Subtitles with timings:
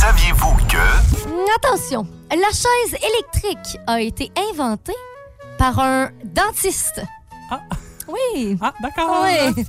[0.00, 0.78] Saviez-vous que...
[1.56, 4.96] Attention, la chaise électrique a été inventée
[5.58, 7.02] par un dentiste.
[7.50, 7.60] Ah.
[8.08, 8.56] Oui.
[8.62, 9.24] Ah, d'accord.
[9.24, 9.62] Oui.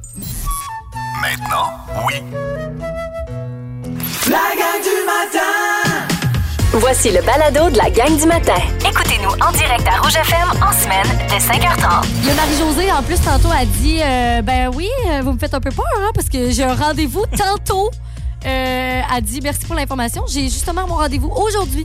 [1.21, 1.71] Maintenant,
[2.07, 2.23] oui.
[4.29, 6.07] La gang du matin!
[6.75, 8.55] Voici le balado de la gang du matin.
[8.89, 12.05] Écoutez-nous en direct à Rouge FM en semaine dès 5h30.
[12.21, 15.37] Il y a Marie-Josée, en plus, tantôt, a dit euh, Ben oui, euh, vous me
[15.37, 17.91] faites un peu peur, hein, parce que j'ai un rendez-vous tantôt.
[18.45, 20.23] Euh, a dit Merci pour l'information.
[20.27, 21.83] J'ai justement mon rendez-vous aujourd'hui.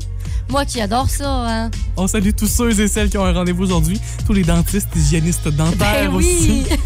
[0.48, 1.70] Moi qui adore ça, hein.
[1.96, 4.00] On salue tous ceux et celles qui ont un rendez-vous aujourd'hui.
[4.26, 6.64] Tous les dentistes, hygiénistes dentaires Ben aussi.
[6.70, 6.76] oui.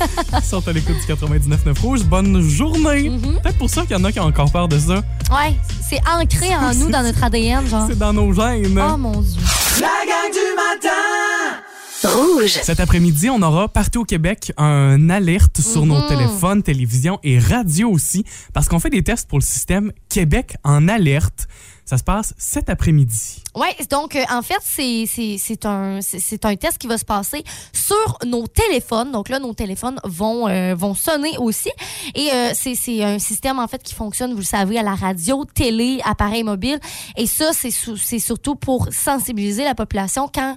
[0.40, 2.02] qui sont à l'écoute du 99.9 Rouge.
[2.04, 3.10] Bonne journée.
[3.10, 3.42] Mm-hmm.
[3.42, 4.94] Peut-être pour ça qu'il y en a qui ont encore peur de ça.
[5.30, 5.54] Ouais,
[5.86, 7.86] c'est ancré en nous, dans notre ADN, genre.
[7.88, 8.80] C'est dans nos gènes.
[8.80, 9.40] Oh mon Dieu.
[9.80, 11.59] La gang du matin!
[12.02, 12.58] Rouge.
[12.62, 17.90] Cet après-midi, on aura partout au Québec un alerte sur nos téléphones, télévision et radio
[17.90, 21.46] aussi, parce qu'on fait des tests pour le système Québec en alerte.
[21.90, 23.42] Ça se passe cet après-midi.
[23.56, 25.98] Oui, donc euh, en fait, c'est- un,
[26.44, 29.10] un test qui va se passer sur nos téléphones.
[29.10, 31.68] Donc là, nos téléphones vont, euh, vont sonner aussi.
[32.14, 35.44] Et euh, c'est un système, en fait, qui fonctionne, vous le savez, à la radio,
[35.44, 36.78] télé, appareil mobile.
[37.16, 40.54] Et ça, c'est surtout pour sensibiliser la population quand,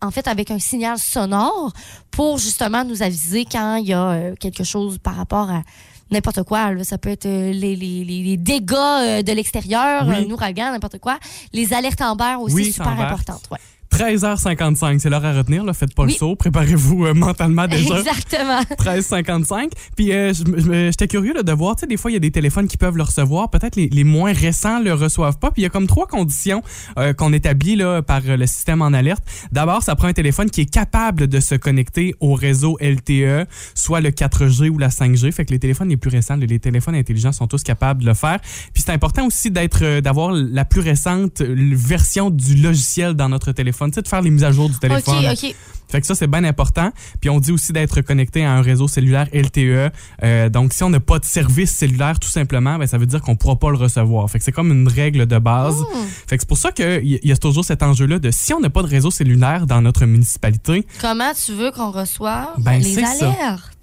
[0.00, 1.70] en fait, avec un signal sonore,
[2.10, 5.60] pour justement nous aviser quand il y a quelque chose par rapport à
[6.10, 6.72] n'importe quoi.
[6.72, 6.84] là.
[6.84, 10.16] Ça peut être euh, les, les, dégâts euh, de l'extérieur, Oui.
[10.16, 11.18] un ouragan, n'importe quoi.
[11.52, 13.48] Les alertes en vert aussi, Oui, super importantes.
[13.50, 13.58] Ouais.
[13.92, 15.64] 13h55, c'est l'heure à retenir.
[15.64, 15.72] Là.
[15.72, 16.16] Faites pas le Oui.
[16.16, 16.36] saut.
[16.36, 17.98] Préparez-vous euh, mentalement déjà.
[17.98, 18.60] Exactement.
[18.78, 19.70] 13h55.
[19.96, 20.32] Puis euh,
[20.90, 22.76] j'étais curieux là, de voir, tu sais, des fois, il y a des téléphones qui
[22.76, 23.50] peuvent le recevoir.
[23.50, 25.50] Peut-être les, les moins récents le reçoivent pas.
[25.50, 26.62] Puis il y a comme trois conditions
[26.98, 29.22] euh, qu'on établit là, par euh, le système en alerte.
[29.52, 34.00] D'abord, ça prend un téléphone qui est capable de se connecter au réseau LTE, soit
[34.00, 35.32] le 4G ou la 5G.
[35.32, 38.14] Fait que les téléphones les plus récents, les téléphones intelligents sont tous capables de le
[38.14, 38.40] faire.
[38.74, 43.85] Puis c'est important aussi d'être, d'avoir la plus récente version du logiciel dans notre téléphone.
[43.90, 45.24] Tu sais, de faire les mises à jour du téléphone.
[45.24, 45.54] OK, OK.
[45.88, 46.90] Fait que ça, c'est bien important.
[47.20, 49.92] Puis on dit aussi d'être connecté à un réseau cellulaire LTE.
[50.22, 53.20] Euh, donc, si on n'a pas de service cellulaire, tout simplement, ben, ça veut dire
[53.20, 54.28] qu'on pourra pas le recevoir.
[54.30, 55.76] Fait que c'est comme une règle de base.
[56.26, 58.70] Fait que c'est pour ça qu'il y a toujours cet enjeu-là de si on n'a
[58.70, 63.32] pas de réseau cellulaire dans notre municipalité, Comment tu veux qu'on reçoive Ben, les ça.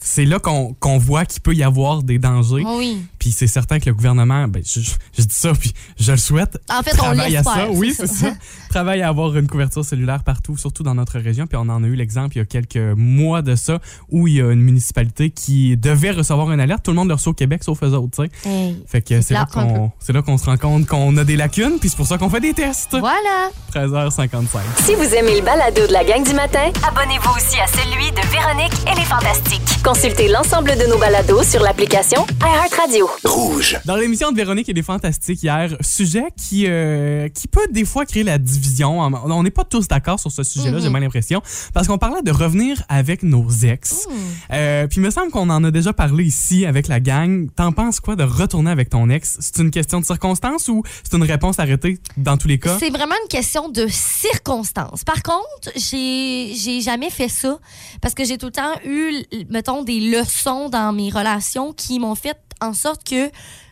[0.05, 2.63] C'est là qu'on qu'on voit qu'il peut y avoir des dangers.
[2.65, 3.05] Oui.
[3.19, 6.17] Puis c'est certain que le gouvernement, ben, je, je- je dis ça, puis je le
[6.17, 7.53] souhaite, En fait, on travaille à l'espère.
[7.53, 7.69] ça.
[7.71, 8.33] Oui, c'est ça.
[8.69, 11.45] Travaille à avoir une couverture cellulaire partout, surtout dans notre région.
[11.47, 14.35] Puis on en a eu l'exemple il y a quelques mois de ça, où il
[14.35, 16.83] y a une municipalité qui devait recevoir une alerte.
[16.83, 18.49] Tout le monde le reçoit au Québec, sauf eux autres, tu sais.
[18.49, 18.83] Hey.
[18.87, 21.77] Fait que c'est là qu'on c'est là qu'on se rend compte qu'on a des lacunes,
[21.79, 22.97] puis c'est pour ça qu'on fait des tests.
[22.99, 23.49] Voilà.
[23.73, 24.59] 13h55.
[24.83, 28.27] Si vous aimez le balado de la gang du matin, Abonnez-vous aussi à celui de
[28.31, 29.83] Véronique et les Fantastiques.
[29.93, 33.07] Consultez l'ensemble de nos balados sur l'application iHeartRadio.
[33.23, 33.77] Rouge.
[33.85, 38.03] Dans l'émission de Véronique et des Fantastiques hier, sujet qui, euh, qui peut des fois
[38.03, 38.99] créer la division.
[38.99, 41.43] On n'est pas tous d'accord sur ce sujet-là, j'ai bien l'impression.
[41.75, 44.07] Parce qu'on parlait de revenir avec nos ex.
[44.51, 47.47] Euh, puis il me semble qu'on en a déjà parlé ici avec la gang.
[47.55, 49.37] T'en penses quoi de retourner avec ton ex?
[49.41, 52.77] C'est une question de circonstance ou c'est une réponse arrêtée dans tous les cas?
[52.79, 55.03] C'est vraiment une question de circonstances.
[55.03, 57.59] Par contre, j'ai j'ai jamais fait ça
[58.01, 62.15] parce que j'ai tout le temps eu, mettons, des leçons dans mes relations qui m'ont
[62.15, 63.29] fait en sorte que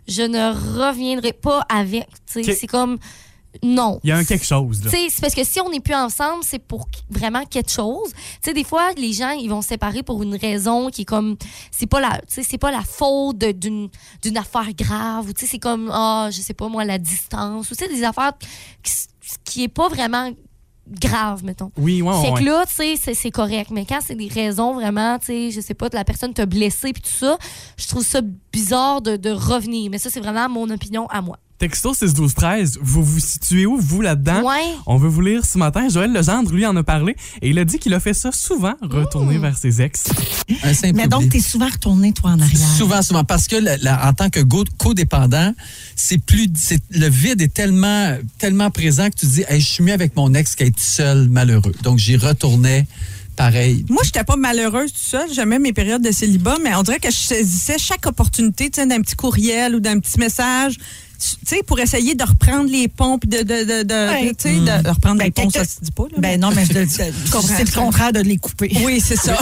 [0.08, 2.08] je ne reviendrai pas avec.
[2.26, 2.98] C'est comme
[3.64, 4.00] non.
[4.04, 4.92] Il y a un quelque chose, là.
[4.92, 8.12] C'est parce que si on n'est plus ensemble, c'est pour vraiment quelque chose.
[8.14, 11.06] Tu sais, des fois, les gens, ils vont se séparer pour une raison qui est
[11.06, 11.36] comme,
[11.70, 13.90] c'est pas la, c'est pas la faute d'une,
[14.22, 18.04] d'une affaire grave ou c'est comme, ah, je sais pas moi, la distance ou des
[18.04, 18.34] affaires
[18.84, 18.94] qui,
[19.44, 20.32] qui est pas vraiment
[20.90, 21.72] grave, mettons.
[21.78, 22.40] Oui, ouais, Fait ouais.
[22.40, 23.70] que là, tu sais, c'est- c'est correct.
[23.72, 26.92] Mais quand c'est des raisons vraiment, tu sais, je sais pas, la personne t'a blessé
[26.94, 27.38] puis tout ça,
[27.78, 28.22] je trouve ça
[28.52, 29.90] bizarre de, de revenir.
[29.92, 31.38] Mais ça, c'est vraiment mon opinion à moi.
[31.62, 34.42] Texto 6 12 13, vous vous situez où, vous, là-dedans?
[34.42, 34.74] Ouais.
[34.88, 35.90] On veut vous lire ce matin.
[35.90, 38.74] Joël Legendre, lui, en a parlé et il a dit qu'il a fait ça souvent,
[38.82, 40.06] retourner vers ses ex.
[40.64, 42.68] Un simple Mais donc, tu es souvent retourné, toi, en arrière.
[42.78, 44.40] Souvent, souvent, parce que la- la- en tant que
[44.80, 45.54] codépendant,
[45.96, 46.50] c'est plus,
[46.90, 50.16] le vide est tellement, tellement présent que tu te dis, Hey, je suis mieux avec
[50.16, 51.76] mon ex qu'être seul malheureux.
[51.84, 52.88] Donc, j'y retournais
[53.36, 53.86] pareil.
[53.88, 55.32] Moi, j'étais pas malheureuse tout seul.
[55.32, 58.88] J'aimais mes périodes de célibat, mais on dirait que je saisissais chaque opportunité, tu sais,
[58.88, 60.78] d'un petit courriel ou d'un petit message,
[61.46, 62.88] sais, pour essayer de reprendre les
[63.18, 64.34] puis de, de, de, de- Ouais.
[64.38, 66.18] tu sais, de, de reprendre Ben, les ponts, ça se dit pas, là.
[66.18, 67.48] Ben non, mais je- comprends.
[67.58, 68.72] c'est le contraire de les couper.
[68.86, 69.36] Oui, c'est ça.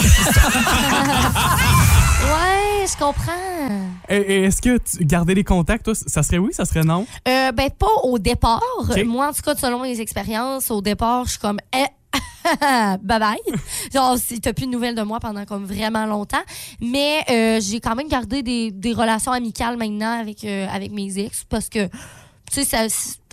[2.22, 3.32] Ouais, je comprends.
[4.08, 7.06] Et, et Est-ce que tu, garder les contacts, toi, ça serait oui, ça serait non?
[7.28, 8.62] Euh, ben, pas au départ.
[9.06, 11.84] Moi, en tout cas, selon mes expériences, au départ, je suis comme, eh,
[13.02, 13.38] bye bye.
[13.92, 16.42] Genre, t'as plus de nouvelles de moi pendant comme vraiment longtemps.
[16.80, 21.18] Mais euh, j'ai quand même gardé des, des relations amicales maintenant avec, euh, avec mes
[21.18, 22.86] ex parce que, tu sais, ça,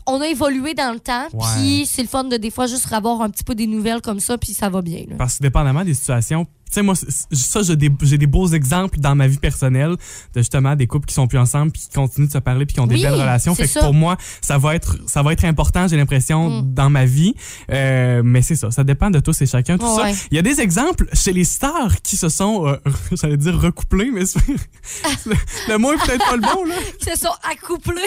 [0.07, 1.45] on a évolué dans le temps, Ouais.
[1.57, 4.19] puis c'est le fun de des fois juste avoir un petit peu des nouvelles comme
[4.19, 5.04] ça, puis ça va bien.
[5.09, 5.15] là.
[5.18, 9.25] Parce que dépendamment des situations, tu sais, moi, ça, j'ai des, beaux exemples dans ma
[9.27, 12.38] vie personnelle de justement des couples qui sont plus ensemble puis qui continuent de se
[12.39, 13.56] parler puis qui ont des Oui, belles relations.
[13.56, 16.74] Fait que pour moi, ça va être, ça va être important, j'ai l'impression, Mm.
[16.74, 17.36] dans ma vie.
[17.71, 19.77] Euh, mais c'est ça, ça dépend de tous et chacun.
[19.77, 20.03] Tout ça.
[20.03, 20.15] Ouais.
[20.30, 22.75] Il y a des exemples chez les stars qui se sont, euh,
[23.13, 24.39] j'allais dire recouplés, mais c'est-
[25.25, 25.36] le,
[25.69, 26.75] le mot est peut-être pas le bon, là.
[27.06, 28.01] Ils se sont accouplés.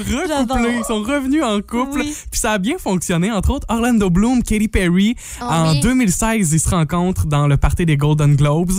[0.00, 0.76] Recouplés.
[0.78, 2.00] Ils sont revenus en couple.
[2.00, 2.14] Oui.
[2.30, 3.30] Puis ça a bien fonctionné.
[3.30, 5.14] Entre autres, Orlando Bloom, Katy Perry.
[5.40, 5.80] Ah en oui.
[5.80, 8.72] 2016, ils se rencontrent dans le party des Golden Globes.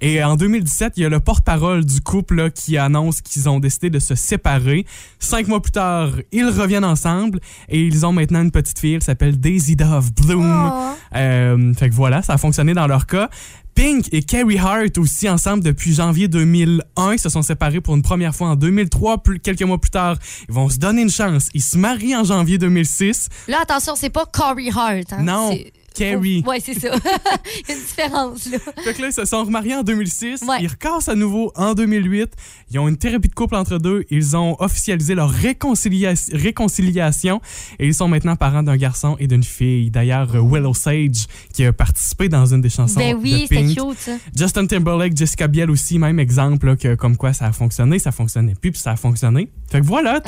[0.00, 3.60] Et en 2017, il y a le porte-parole du couple là, qui annonce qu'ils ont
[3.60, 4.86] décidé de se séparer.
[5.18, 8.94] Cinq mois plus tard, ils reviennent ensemble et ils ont maintenant une petite fille.
[8.94, 10.72] Elle s'appelle Daisy Dove Bloom.
[10.72, 10.94] Oh.
[11.16, 13.28] Euh, fait que voilà, ça a fonctionné dans leur cas.
[13.74, 17.12] Pink et Carrie Hart aussi ensemble depuis janvier 2001.
[17.14, 19.18] Ils se sont séparés pour une première fois en 2003.
[19.22, 20.16] Plus, quelques mois plus tard,
[20.48, 21.48] ils vont se donner une chance.
[21.54, 23.28] Ils se marient en janvier 2006.
[23.48, 25.12] Là, attention, c'est pas Corey Hart.
[25.12, 25.22] Hein?
[25.22, 26.42] Non, C'est- Carrie.
[26.46, 26.88] Ouais, c'est ça.
[26.94, 28.58] Il y a une différence, là.
[28.82, 30.42] Fait que là, ils se sont remariés en 2006.
[30.42, 30.56] Ouais.
[30.60, 32.32] Ils recassent à nouveau en 2008.
[32.70, 34.04] Ils ont une thérapie de couple entre deux.
[34.10, 37.40] Ils ont officialisé leur réconcilia- réconciliation.
[37.78, 39.90] Et ils sont maintenant parents d'un garçon et d'une fille.
[39.90, 43.98] D'ailleurs, euh, Willow Sage, qui a participé dans une des chansons Ben oui, c'était cute,
[43.98, 44.12] ça.
[44.36, 48.10] Justin Timberlake, Jessica Biel aussi, même exemple, là, que comme quoi ça a fonctionné, ça
[48.12, 49.48] fonctionnait plus, puis ça a fonctionné.
[49.70, 50.20] Fait que voilà,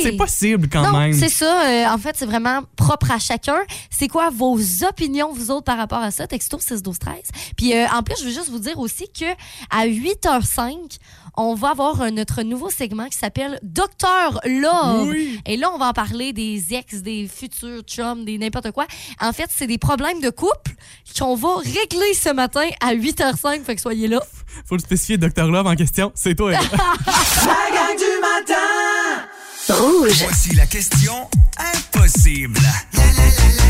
[0.00, 1.12] c'est possible quand non, même.
[1.12, 1.66] c'est ça.
[1.66, 3.58] euh, en fait, c'est vraiment propre à chacun.
[3.90, 5.01] C'est quoi vos opinions,
[5.32, 6.26] vous autres, par rapport à ça?
[6.26, 7.14] Texto 6 12 13
[7.56, 9.24] Puis euh, en plus, je veux juste vous dire aussi que
[9.70, 10.98] à 8h05,
[11.36, 15.08] on va avoir un- notre nouveau segment qui s'appelle Docteur Love.
[15.08, 15.40] Oui.
[15.46, 18.86] Et là, on va en parler des ex, des futurs chums, des n'importe quoi.
[19.20, 20.72] En fait, c'est des problèmes de couple
[21.18, 23.64] qu'on va régler ce matin à 8h05.
[23.64, 24.20] Fait que soyez là.
[24.66, 25.46] Faut le spécifier, Dr.
[25.46, 26.52] Love en question, c'est toi.
[26.52, 29.26] La gang du matin
[29.68, 30.22] Rouge.
[30.24, 32.58] Voici la question impossible.
[32.94, 33.61] Impossible.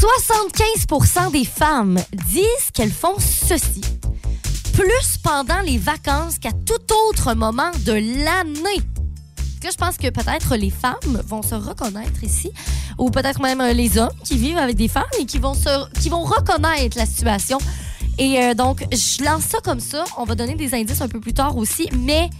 [0.00, 1.98] 75% des femmes
[2.30, 3.82] disent qu'elles font ceci.
[4.72, 8.80] Plus pendant les vacances qu'à tout autre moment de l'année.
[9.62, 12.50] Je pense que peut-être les femmes vont se reconnaître ici,
[12.96, 16.00] ou peut-être même euh, les hommes qui vivent avec des femmes et qui vont, se,
[16.00, 17.58] qui vont reconnaître la situation.
[18.16, 20.04] Et euh, donc, je lance ça comme ça.
[20.16, 22.30] On va donner des indices un peu plus tard aussi, mais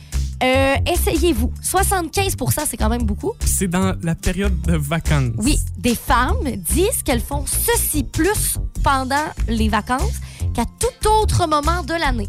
[0.43, 1.53] euh, essayez-vous.
[1.63, 3.33] 75% c'est quand même beaucoup.
[3.45, 5.33] c'est dans la période de vacances.
[5.39, 10.21] Oui, des femmes disent qu'elles font ceci plus pendant les vacances
[10.55, 12.29] qu'à tout autre moment de l'année.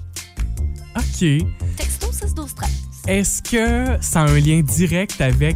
[0.97, 1.45] OK.
[1.77, 2.69] Texto 6 12 13.
[3.07, 5.55] Est-ce que ça a un lien direct avec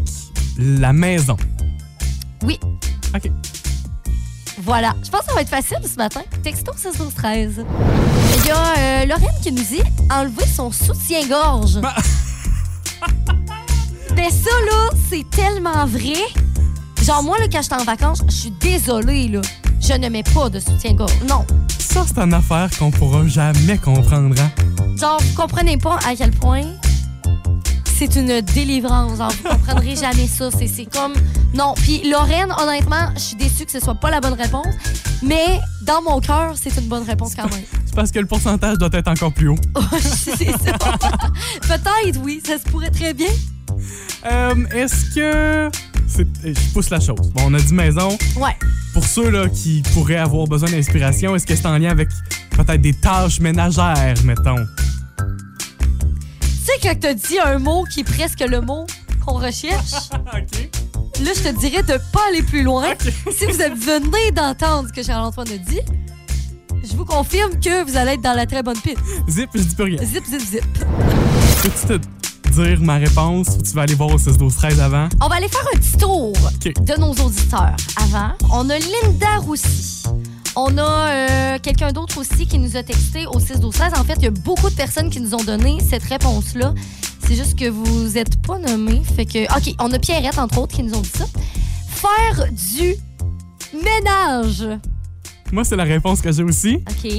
[0.57, 1.35] la maison?
[2.43, 2.59] Oui.
[3.13, 3.29] OK.
[4.59, 4.95] Voilà.
[5.03, 6.21] Je pense que ça va être facile ce matin.
[6.41, 7.65] Texto 6 12 13.
[8.37, 11.81] Il y a euh, Lorraine qui nous dit enlever son soutien-gorge.
[11.81, 11.95] Bah.
[14.15, 16.15] Mais ça, là, c'est tellement vrai.
[17.03, 19.41] Genre, moi, là, quand j'étais en vacances, je suis désolée, là.
[19.79, 21.13] Je ne mets pas de soutien-gorge.
[21.29, 21.45] Non.
[21.77, 24.35] Ça, c'est une affaire qu'on pourra jamais comprendre.
[24.41, 24.51] hein?
[24.99, 26.63] Genre, vous comprenez pas à quel point
[27.97, 29.17] c'est une délivrance.
[29.17, 30.49] Genre, vous comprendrez jamais ça.
[30.51, 31.13] C'est, comme.
[31.53, 31.73] Non.
[31.75, 34.67] Puis, Lorraine, honnêtement, je suis déçue que ce soit pas la bonne réponse.
[35.23, 37.63] Mais dans mon cœur, c'est une bonne réponse quand même.
[37.85, 39.57] C'est parce que le pourcentage doit être encore plus haut.
[39.99, 40.77] c'est ça.
[41.61, 42.41] Peut-être, oui.
[42.45, 43.29] Ça se pourrait très bien.
[44.31, 45.69] Euh, Est-ce que...
[46.07, 47.29] c'est- Je pousse la chose.
[47.33, 48.17] Bon, on a dit maison.
[48.37, 48.55] Ouais.
[48.93, 52.09] Pour ceux là, qui pourraient avoir besoin d'inspiration, est-ce que c'est en lien avec
[52.51, 54.65] peut-être des tâches ménagères, mettons?
[56.81, 58.85] Sais, quand t'as dit un mot qui est presque le mot
[59.25, 60.69] qu'on recherche, OK.
[61.23, 62.93] là, je te dirais de pas aller plus loin.
[63.31, 65.81] Si vous venez d'entendre ce que Charles-Antoine a dit,
[66.83, 68.97] je vous confirme que vous allez être dans la très bonne piste.
[69.29, 70.03] Zip, je dis plus rien.
[70.03, 70.63] Zip, zip, zip.
[71.63, 75.09] Peux-tu te dire ma réponse ou tu vas aller voir au 6 12 13 avant?
[75.21, 78.31] On va aller faire un petit tour de nos auditeurs avant.
[78.51, 80.03] On a Linda Roussy.
[80.55, 84.03] On a euh, quelqu'un d'autre aussi qui nous a texté au 6 12 13 En
[84.03, 86.73] fait, il y a beaucoup de personnes qui nous ont donné cette réponse-là.
[87.27, 89.01] C'est juste que vous n'êtes pas nommés.
[89.15, 89.43] Fait que.
[89.57, 91.25] OK, on a Pierrette, entre autres, qui nous ont dit ça.
[91.89, 92.95] Faire du
[93.73, 94.67] ménage.
[95.51, 96.75] Moi, c'est la réponse que j'ai aussi.
[96.89, 97.11] OK.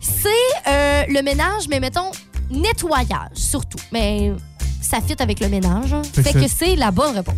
[0.00, 0.28] C'est
[0.68, 2.10] euh, le ménage, mais mettons
[2.50, 3.78] nettoyage surtout.
[3.92, 4.32] Mais
[4.80, 5.92] ça fit avec le ménage.
[5.92, 6.02] hein.
[6.12, 7.36] Fait que Fait que c'est- c'est la bonne réponse.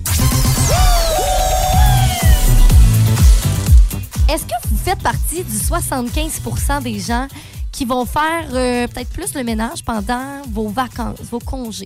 [4.32, 7.26] Est-ce que vous faites partie du 75% des gens
[7.70, 11.84] qui vont faire euh, peut-être plus le ménage pendant vos vacances, vos congés?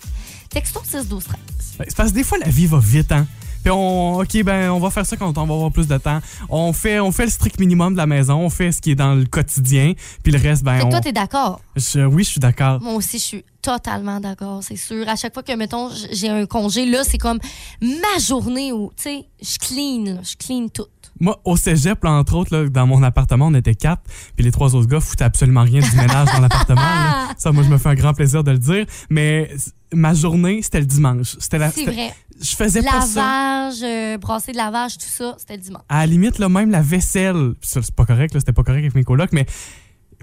[0.51, 1.39] Texto 6 12 13.
[1.79, 3.27] Ben, C'est parce que des fois, la vie va vite, hein?
[3.65, 6.21] Puis on, OK, ben, on va faire ça quand on va avoir plus de temps.
[6.49, 8.95] On fait, on fait le strict minimum de la maison, on fait ce qui est
[8.95, 10.91] dans le quotidien, puis le reste, ben, Fait que on...
[10.91, 11.61] toi, t'es d'accord?
[11.75, 12.81] Je- oui, je suis d'accord.
[12.81, 15.09] Moi aussi, je suis totalement d'accord, c'est sûr.
[15.09, 17.39] À chaque fois que, mettons, j'ai un congé, là, c'est comme
[17.83, 20.87] ma journée où, tu sais, je clean, je clean tout.
[21.19, 24.03] Moi, au cégep, là, entre autres, là, dans mon appartement, on était quatre,
[24.37, 26.81] puis les trois autres gars foutaient absolument rien du ménage dans l'appartement.
[27.39, 28.87] Ça, moi, je me fais un grand plaisir de le dire.
[29.11, 29.51] Mais
[29.93, 31.37] ma journée, c'était le dimanche.
[31.41, 31.71] C'était la.
[31.71, 32.15] C'est vrai.
[32.41, 33.21] Je faisais pas ça.
[33.21, 35.83] Lavage, euh, brasser de lavage, tout ça, c'était le dimanche.
[35.89, 39.05] À la limite, là, même la vaisselle, c'est pas correct, c'était pas correct avec mes
[39.05, 39.47] colocs, mais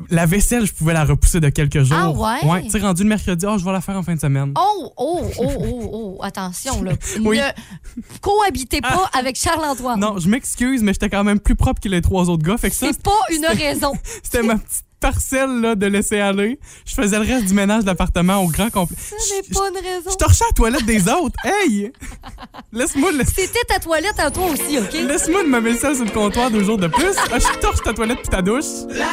[0.09, 1.97] la vaisselle, je pouvais la repousser de quelques jours.
[1.99, 2.49] Ah ouais?
[2.51, 4.53] Ouais, tu sais, rendu le mercredi, oh, je vais la faire en fin de semaine.
[4.57, 6.93] Oh, oh, oh, oh, oh, attention, là.
[7.21, 7.37] Oui.
[7.39, 9.99] Ne cohabitez pas avec Charles-Antoine.
[9.99, 12.57] Non, je m'excuse, mais j'étais quand même plus propre que les trois autres gars.
[12.57, 13.93] Fait que ça, C'est pas une raison.
[14.23, 16.57] c'était ma petite parcelle là, de laisser aller.
[16.85, 18.95] Je faisais le reste du ménage de l'appartement au grand complet.
[18.97, 20.09] Ce n'est pas une raison.
[20.09, 21.35] Je torchais la toilette des autres.
[21.45, 21.91] Hey!
[22.71, 24.93] Laisse-moi le- C'était ta toilette à toi aussi, OK?
[24.93, 27.11] Laisse-moi de me mettre ça sur le comptoir deux jours de plus.
[27.31, 28.63] Ah, je torche ta toilette puis ta douche.
[28.89, 29.05] La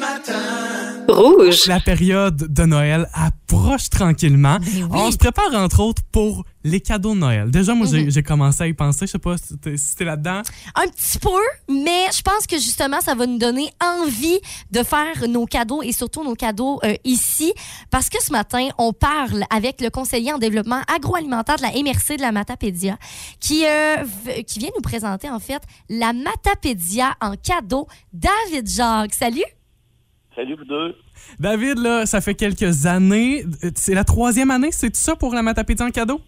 [0.00, 1.04] matin.
[1.08, 1.66] Rouge.
[1.66, 4.58] La période de Noël approche tranquillement.
[4.60, 7.50] Ben On se prépare entre autres pour les cadeaux de Noël.
[7.50, 7.92] Déjà, moi, Mhm.
[7.92, 9.06] j'ai- j'ai commencé à y penser.
[9.06, 10.42] Je sais pas si t'es si là-dedans.
[10.74, 11.28] Un petit peu,
[11.68, 14.38] mais je pense que justement, ça va nous donner envie
[14.70, 17.52] de faire nos cadeaux et surtout nos cadeaux euh, ici.
[17.90, 22.16] Parce que ce matin, on parle avec le conseiller en développement agroalimentaire de la MRC
[22.16, 22.98] de la Matapédia
[23.40, 23.96] qui, euh,
[24.46, 27.86] qui vient nous présenter en fait la Matapédia en cadeau.
[28.12, 29.42] David Jacques, salut!
[30.34, 30.96] Salut vous deux.
[31.38, 33.44] David, là, ça fait quelques années.
[33.74, 36.20] C'est la troisième année, c'est ça pour la Matapédia en cadeau?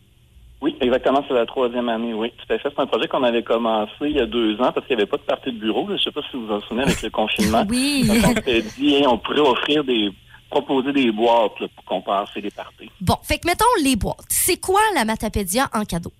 [0.61, 2.33] Oui, exactement, c'est la troisième année, oui.
[2.39, 2.69] Tout à fait.
[2.75, 5.11] C'est un projet qu'on avait commencé il y a deux ans parce qu'il n'y avait
[5.11, 5.87] pas de partie de bureau.
[5.89, 7.65] Je ne sais pas si vous vous en souvenez avec le confinement.
[7.69, 8.05] Oui!
[8.07, 10.11] Donc, on s'était dit, hey, on pourrait offrir des
[10.53, 12.91] proposer des boîtes là, pour compenser les parties.
[13.01, 14.27] Bon, fait que mettons les boîtes.
[14.29, 16.13] C'est quoi la Matapédia en cadeau?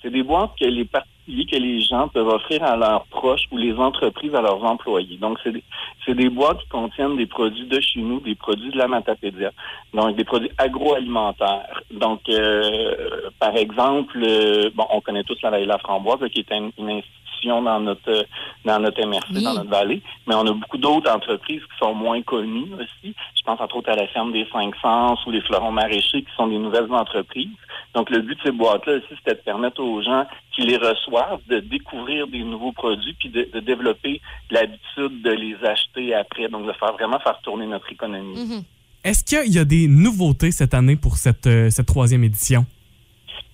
[0.00, 0.84] C'est des boîtes que les
[1.22, 5.16] particuliers, que les gens peuvent offrir à leurs proches ou les entreprises à leurs employés.
[5.18, 5.62] Donc, c'est des,
[6.04, 9.50] c'est des boîtes qui contiennent des produits de chez nous, des produits de la Matapédia,
[9.94, 11.82] donc des produits agroalimentaires.
[11.90, 16.28] Donc, euh, par exemple, euh, bon, on connaît tous la Vallée de la Framboise, là,
[16.28, 18.26] qui est une, une institution dans notre
[18.64, 19.42] dans notre MRC, Oui.
[19.42, 23.14] dans notre vallée, mais on a beaucoup d'autres entreprises qui sont moins connues aussi.
[23.34, 26.32] Je pense entre autres à la ferme des Cinq Sens ou les fleurons maraîchers qui
[26.36, 27.48] sont des nouvelles entreprises.
[27.94, 31.40] Donc, le but de ces boîtes-là aussi, c'était de permettre aux gens qui les reçoivent
[31.48, 34.20] de découvrir des nouveaux produits puis de, développer
[34.50, 36.48] l'habitude de les acheter après.
[36.48, 38.34] Donc, de faire vraiment faire tourner notre économie.
[38.34, 38.62] Mhm.
[39.04, 42.64] Est-ce qu'il y a des nouveautés cette année pour cette, euh, cette troisième édition?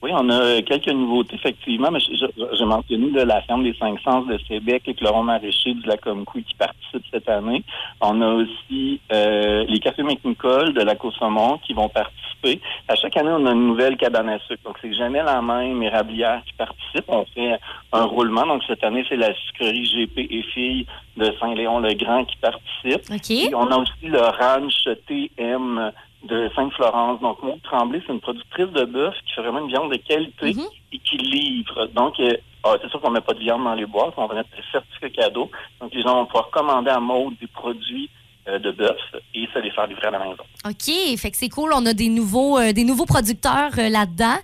[0.01, 4.27] Oui, on a quelques nouveautés, effectivement, mais j'ai mentionné de la ferme des Cinq Sens
[4.29, 7.65] de Québec et Cloron Maraîcher du Lacomcou qui participent cette année.
[8.01, 12.61] On a aussi euh, les cafés McNicol de Lac Saumon qui vont participer.
[12.87, 14.63] À chaque année, on a une nouvelle cabane à sucre.
[14.65, 17.05] Donc, c'est jamais la même érablière qui participe.
[17.09, 17.59] On fait
[17.93, 18.47] un roulement.
[18.47, 20.87] Donc, cette année, c'est la sucrerie GP et filles
[21.17, 23.11] de Saint-Léon-le-Grand qui participe.
[23.11, 23.31] OK?
[23.31, 25.91] Et on a aussi le ranch TM
[26.25, 27.21] de Sainte-Florence.
[27.21, 30.55] Donc, Maud Tremblay, c'est une productrice de bœuf qui fait vraiment une viande de qualité
[30.55, 30.67] Mhm.
[30.93, 31.87] et qui livre.
[31.95, 32.33] Donc, euh,
[32.65, 34.63] ah, c'est sûr qu'on met pas de viande dans les boîtes, on va mettre des
[34.73, 35.51] certificats cadeaux.
[35.81, 38.11] Donc, les gens vont pouvoir commander à Maud des produits
[38.59, 38.97] de bœuf
[39.35, 40.43] et ça les faire livrer à la maison.
[40.67, 41.73] OK, fait que c'est cool.
[41.75, 44.37] On a des nouveaux, euh, des nouveaux producteurs euh, là-dedans.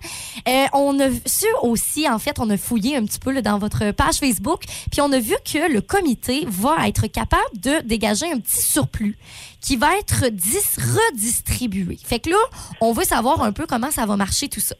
[0.47, 3.91] Euh, on a su aussi, en fait, on a fouillé un petit peu dans votre
[3.91, 8.39] page Facebook, puis on a vu que le comité va être capable de dégager un
[8.39, 9.17] petit surplus
[9.61, 11.97] qui va être dis- redistribué.
[12.03, 12.37] Fait que là,
[12.81, 14.75] on veut savoir un peu comment ça va marcher tout ça.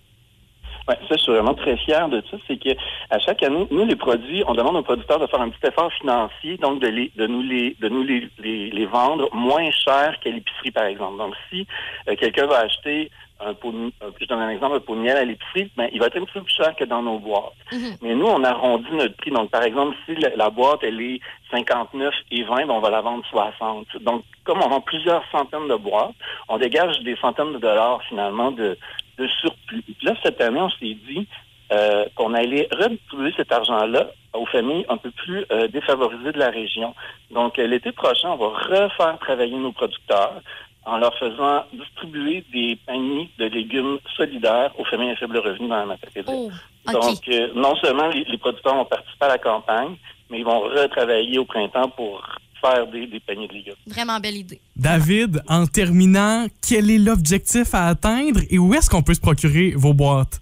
[0.87, 2.37] Ouais, ça, je suis vraiment très fier de ça.
[2.47, 2.69] C'est que
[3.09, 5.91] à chaque année, nous, les produits, on demande aux producteurs de faire un petit effort
[5.93, 10.19] financier, donc de les, de nous les, de nous les, les, les vendre moins cher
[10.19, 11.17] qu'à l'épicerie, par exemple.
[11.17, 11.65] Donc, si
[12.07, 15.17] euh, quelqu'un va acheter un pot, de, je donne un exemple, un pot de miel
[15.17, 17.53] à l'épicerie, ben, il va être un petit peu plus cher que dans nos boîtes.
[17.71, 17.97] Mhm.
[18.01, 19.31] Mais nous, on arrondit notre prix.
[19.31, 21.19] Donc, par exemple, si la, la boîte, elle est
[21.51, 23.87] 59 et 20, ben, on va la vendre 60.
[24.01, 26.13] Donc, comme on vend plusieurs centaines de boîtes,
[26.47, 28.77] on dégage des centaines de dollars, finalement, de,
[29.17, 29.83] de surplus.
[29.89, 31.27] Et puis là, cette année, on s'est dit
[31.71, 36.49] euh, qu'on allait redistribuer cet argent-là aux familles un peu plus euh, défavorisées de la
[36.49, 36.93] région.
[37.31, 40.41] Donc, euh, l'été prochain, on va refaire travailler nos producteurs
[40.85, 45.77] en leur faisant distribuer des paniers de légumes solidaires aux familles à faible revenu dans
[45.77, 46.25] la matériel.
[46.27, 46.51] Oh.
[46.91, 49.95] Donc, euh, non seulement les, les producteurs vont participer à la campagne,
[50.29, 52.21] mais ils vont retravailler au printemps pour
[52.65, 53.73] faire des, des paniers de légumes.
[53.87, 54.59] Vraiment belle idée.
[54.75, 59.73] David, en terminant, quel est l'objectif à atteindre et où est-ce qu'on peut se procurer
[59.75, 60.41] vos boîtes?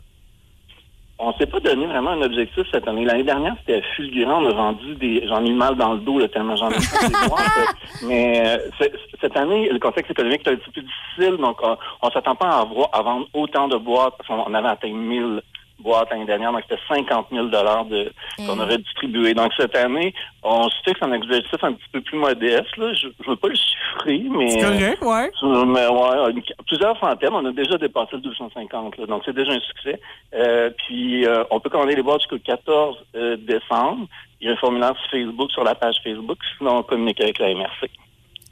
[1.20, 3.06] On s'est pas donné vraiment un objectif cette année.
[3.06, 4.44] L'année dernière, c'était fulgurant.
[4.44, 5.26] On a vendu des.
[5.28, 7.76] J'en ai eu mal dans le dos là, tellement j'en ai fait des boîtes.
[8.04, 8.88] Mais euh,
[9.22, 12.50] cette année, le contexte économique est un petit peu difficile, donc on, on s'attend pas
[12.50, 15.42] à, avoir, à vendre autant de boîtes parce qu'on avait atteint 1000
[15.84, 18.60] boîtes l'année dernière, donc c'était 50 000 de qu'on Mm.
[18.62, 19.34] aurait distribué.
[19.34, 22.76] Donc cette année, on se fixe un objectif un petit peu plus modeste.
[22.78, 22.94] Là.
[22.94, 24.50] Je ne veux pas le chiffrer, mais...
[24.50, 25.32] C'est correct, ouais.
[25.68, 27.34] Mais ouais, une- plusieurs centaines.
[27.34, 30.00] On a déjà dépassé le 250, là, donc c'est déjà un succès.
[30.34, 34.08] Euh, puis euh, on peut commander les boîtes jusqu'au 14 euh, décembre.
[34.42, 36.38] Il y a un formulaire sur Facebook, sur la page Facebook.
[36.58, 37.90] Sinon, on communique avec la MRC.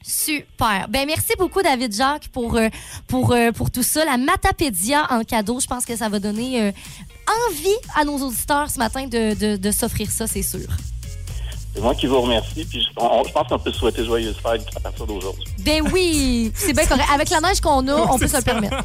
[0.04, 0.88] Super.
[0.90, 2.58] Ben merci beaucoup David Jacques pour
[3.08, 4.04] pour pour tout ça.
[4.04, 6.72] La Matapédia en cadeau, je pense que ça va donner euh,
[7.50, 10.68] envie à nos auditeurs ce matin de, de, de s'offrir ça, c'est sûr.
[11.74, 12.66] C'est moi qui vous remercie.
[12.66, 15.46] Puis je, on- je pense qu'on peut se souhaiter joyeuse fête à partir d'aujourd'hui.
[15.60, 17.08] Ben oui, c'est bien correct.
[17.14, 18.76] Avec la neige qu'on a, on peut se le permettre.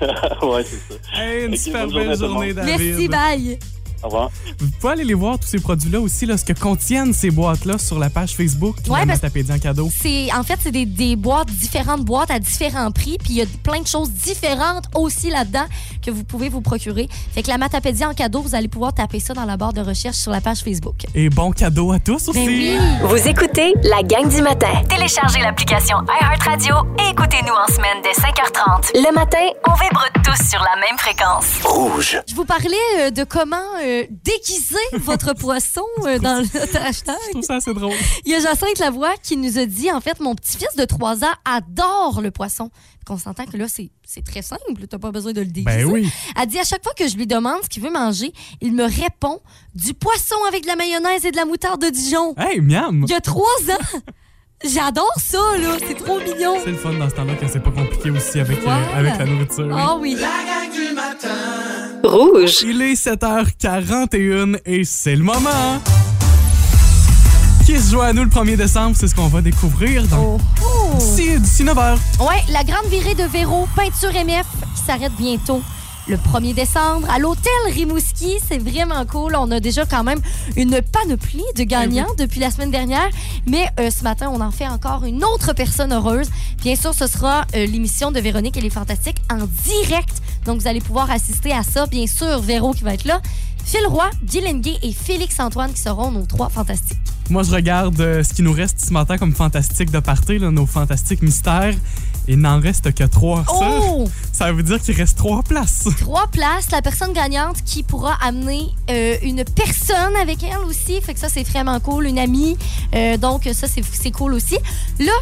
[0.42, 1.22] ouais, c'est ça.
[1.22, 2.54] Hey, une Ok, super bonne journée.
[2.54, 2.80] David.
[2.80, 3.58] Merci, bye.
[4.04, 4.30] Au revoir.
[4.58, 7.78] Vous pouvez aller les voir, tous ces produits-là aussi, là, ce que contiennent ces boîtes-là
[7.78, 9.88] sur la page Facebook de Ouais, parce- Matapédia en cadeau.
[9.90, 13.42] C'est en fait c'est des, des boîtes différentes boîtes à différents prix puis il y
[13.42, 15.64] a plein de choses différentes aussi là-dedans
[16.04, 17.08] que vous pouvez vous procurer.
[17.32, 19.80] Fait que la Matapédia en cadeau, vous allez pouvoir taper ça dans la barre de
[19.80, 20.96] recherche sur la page Facebook.
[21.14, 22.32] Et bon cadeau à tous aussi.
[22.32, 22.78] Ben oui.
[23.02, 24.82] Vous écoutez la gang du matin.
[24.88, 28.90] Téléchargez l'application iHeartRadio et écoutez-nous en semaine dès 5h30.
[28.94, 31.46] Le matin, On vibre tous sur la même fréquence.
[31.64, 32.20] Rouge.
[32.28, 37.16] Je vous parlais euh, de comment euh, déguiser votre poisson euh, dans le hashtag.
[37.26, 37.92] Je trouve ça assez drôle.
[38.24, 41.24] Il y a Jacinthe Lavoie qui nous a dit, en fait, mon petit-fils de 3
[41.24, 42.70] ans adore le poisson.
[43.06, 44.86] Qu'on s'entend que là, c'est c'est très simple.
[44.88, 45.84] T'as pas besoin de le déguiser.
[45.84, 46.10] Ben oui.
[46.40, 48.32] Elle dit, à chaque fois que je lui demande ce qu'il veut manger,
[48.62, 49.40] il me répond
[49.74, 52.34] du poisson avec de la mayonnaise et de la moutarde de Dijon.
[52.38, 53.04] Hey, miam!
[53.06, 53.98] Il y a 3 ans.
[54.64, 55.76] J'adore ça, là.
[55.86, 56.56] C'est trop mignon.
[56.64, 59.24] C'est le fun dans ce temps-là que c'est pas compliqué aussi avec, euh, avec la
[59.26, 59.66] nourriture.
[59.66, 59.74] oui.
[59.76, 60.14] Ah oui.
[60.18, 61.83] La gang du matin.
[62.04, 62.62] Rouge.
[62.62, 65.80] Il est 7h41 et c'est le moment.
[67.66, 70.40] Qui se joue à nous le 1er décembre, c'est ce qu'on va découvrir dans Oh,
[70.62, 70.98] oh.
[70.98, 71.96] d'ici 9h.
[72.20, 74.44] Ouais, la grande virée de Véro, peinture MF,
[74.74, 75.62] qui s'arrête bientôt.
[76.06, 79.34] Le 1er décembre, à l'hôtel Rimouski, c'est vraiment cool.
[79.36, 80.20] On a déjà quand même
[80.54, 83.08] une panoplie de gagnants depuis la semaine dernière.
[83.46, 86.28] Mais euh, ce matin, on en fait encore une autre personne heureuse.
[86.58, 90.20] Bien sûr, ce sera euh, l'émission de Véronique et les Fantastiques en direct.
[90.44, 91.86] Donc, vous allez pouvoir assister à ça.
[91.86, 93.22] Bien sûr, Véro qui va être là.
[93.64, 96.98] Phil Roy, Guylaine Gay et Félix-Antoine qui seront nos trois fantastiques.
[97.30, 100.50] Moi, je regarde euh, ce qui nous reste ce matin comme fantastique de party, là,
[100.50, 101.74] nos fantastiques mystères.
[102.28, 103.44] Il n'en reste que trois.
[103.44, 104.08] Ça, Oh!
[104.32, 105.86] ça veut dire qu'il reste trois places.
[105.98, 106.70] trois places.
[106.70, 111.00] La personne gagnante qui pourra amener euh, une personne avec elle aussi.
[111.00, 112.06] Fait que ça, c'est vraiment cool.
[112.06, 112.56] Une amie.
[112.94, 114.56] Euh, donc, ça, c'est c'est cool aussi.
[114.98, 115.12] Là,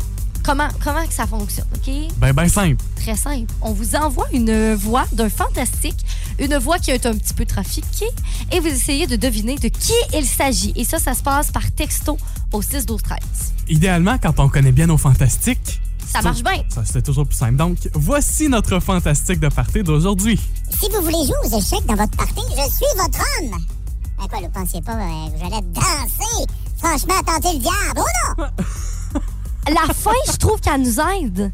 [0.45, 1.93] comment, comment que ça fonctionne, OK?
[2.19, 2.83] Ben, ben simple.
[2.97, 3.53] Très simple.
[3.61, 5.97] On vous envoie une voix d'un fantastique,
[6.39, 8.09] une voix qui est un petit peu trafiquée,
[8.53, 10.73] et vous essayez de deviner de qui il s'agit.
[10.77, 12.17] Et ça, ça se passe par texto
[12.53, 13.19] au 6 12 13.
[13.69, 15.81] Idéalement, quand on connaît bien nos fantastiques,
[16.13, 16.63] Ça marche bien.
[16.69, 17.57] ça c'est toujours plus simple.
[17.57, 20.39] Donc, voici notre fantastique de party d'aujourd'hui.
[20.71, 23.59] Si vous voulez jouer aux échecs dans votre party, je suis votre homme.
[24.23, 26.47] À quoi, ne pensiez pas euh, que j'allais danser?
[26.79, 28.05] Franchement, tenter le diable, oh
[28.39, 28.47] non!
[29.69, 31.53] La fin, je trouve qu'elle nous aide.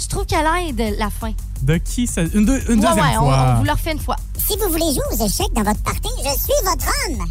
[0.00, 1.32] Je trouve qu'elle aide, la fin.
[1.62, 2.22] De qui ça...
[2.22, 3.46] Une, deux- une ouais, deuxième ouais, on- fois.
[3.54, 4.16] on vous le refait une fois.
[4.36, 7.26] Si vous voulez jouer aux échecs dans votre party, je suis votre homme.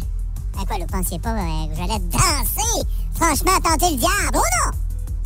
[0.60, 2.86] À quoi, ne pensiez pas euh, que j'allais danser?
[3.14, 4.78] Franchement, tenter le diable, oh non!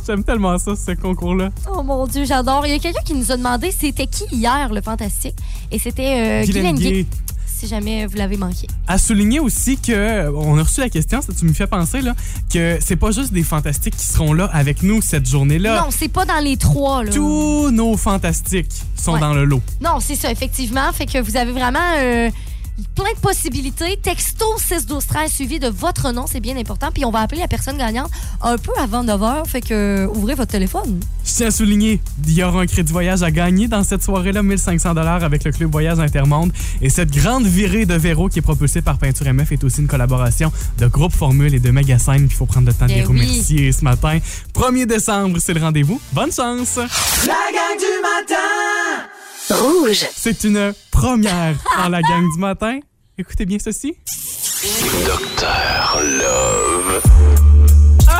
[0.09, 1.51] J'aime tellement ça, ce concours-là.
[1.71, 2.65] Oh mon Dieu, j'adore.
[2.65, 5.35] Il y a quelqu'un qui nous a demandé c'était qui hier le fantastique?
[5.71, 7.05] Et c'était euh, Guylaine Guylaine Gay, Gay.
[7.45, 8.65] si jamais vous l'avez manqué.
[8.87, 12.15] À souligner aussi que, on a reçu la question, ça tu me fais penser, là,
[12.51, 15.79] que c'est pas juste des fantastiques qui seront là avec nous cette journée-là.
[15.83, 17.03] Non, c'est pas dans les trois.
[17.03, 17.11] Là.
[17.11, 19.19] Tous nos fantastiques sont Ouais.
[19.19, 19.61] dans le lot.
[19.79, 20.91] Non, c'est ça, effectivement.
[20.91, 22.31] Fait que vous avez vraiment euh,
[22.95, 23.97] plein de possibilités.
[24.01, 26.89] Texto 6 12 13 suivi de votre nom, c'est bien important.
[26.93, 28.09] Puis on va appeler la personne gagnante
[28.41, 29.45] un peu avant 9 h.
[29.47, 30.99] Fait que euh, ouvrez votre téléphone.
[31.25, 34.41] Je tiens à souligner, il y aura un crédit voyage à gagner dans cette soirée-là,
[34.43, 36.51] 1500 dollars avec le Club Voyage Intermonde.
[36.81, 39.87] Et cette grande virée de Véro qui est propulsée par Peinture MF est aussi une
[39.87, 42.27] collaboration de Groupe Formule et de Megascène.
[42.27, 43.07] Puis il faut prendre le temps de Eh les oui.
[43.07, 44.19] remercier ce matin.
[44.53, 45.99] 1er décembre, c'est le rendez-vous.
[46.13, 46.77] Bonne chance!
[46.77, 49.08] La gang du matin.
[49.51, 50.05] Rouge.
[50.15, 52.79] C'est une première dans la gang du matin.
[53.17, 53.95] Écoutez bien ceci.
[55.05, 57.01] Docteur Love.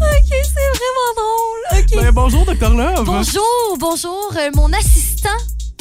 [0.00, 1.80] OK, c'est vraiment drôle.
[1.80, 1.94] OK.
[1.96, 2.70] Ben, bonjour, Dr.
[2.74, 3.04] Love.
[3.04, 5.30] Bonjour, bonjour, euh, mon assistant,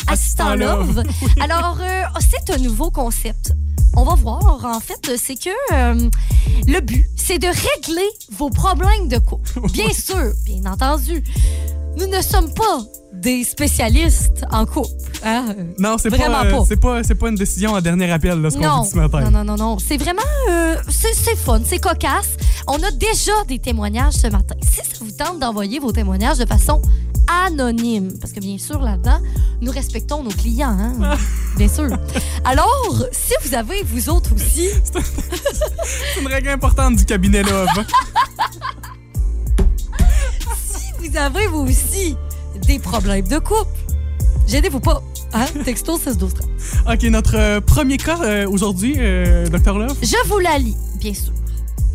[0.08, 0.96] assistant Assistant Love.
[0.96, 1.06] Love.
[1.42, 3.52] Alors, euh, c'est un nouveau concept.
[3.96, 6.10] On va voir, en fait, c'est que euh,
[6.68, 9.60] le but, c'est de régler vos problèmes de couple.
[9.74, 11.24] Bien sûr, bien entendu.
[11.98, 12.80] Nous ne sommes pas
[13.22, 14.88] des spécialistes en couple.
[15.24, 15.56] hein?
[15.78, 16.66] Non, c'est pas, euh, pas.
[16.68, 19.22] c'est pas, c'est pas une décision à dernier appel, là, ce qu'on dit ce matin.
[19.22, 19.78] non, non, non, non.
[19.80, 22.38] C'est vraiment, euh, c'est c'est fun, c'est cocasse.
[22.68, 24.56] On a déjà des témoignages ce matin.
[24.62, 26.82] Si ça vous tente d'envoyer vos témoignages de façon
[27.46, 29.20] anonyme, parce que bien sûr, là-dedans,
[29.62, 30.78] nous respectons nos clients.
[30.80, 31.18] Hein?
[31.58, 31.88] bien sûr.
[32.46, 37.68] Alors, si vous avez, vous autres aussi, C'est une règle importante du cabinet Love.
[40.66, 42.16] si vous avez, vous aussi,
[42.70, 43.80] des problèmes de couple,
[44.48, 45.02] gênez-vous pas.
[45.34, 45.48] Hein?
[45.66, 46.50] Texto 6 12 30.
[46.94, 49.76] OK, notre euh, premier cas euh, aujourd'hui, euh, Dr.
[49.76, 49.98] Love?
[50.04, 51.34] Je vous la lis, bien sûr.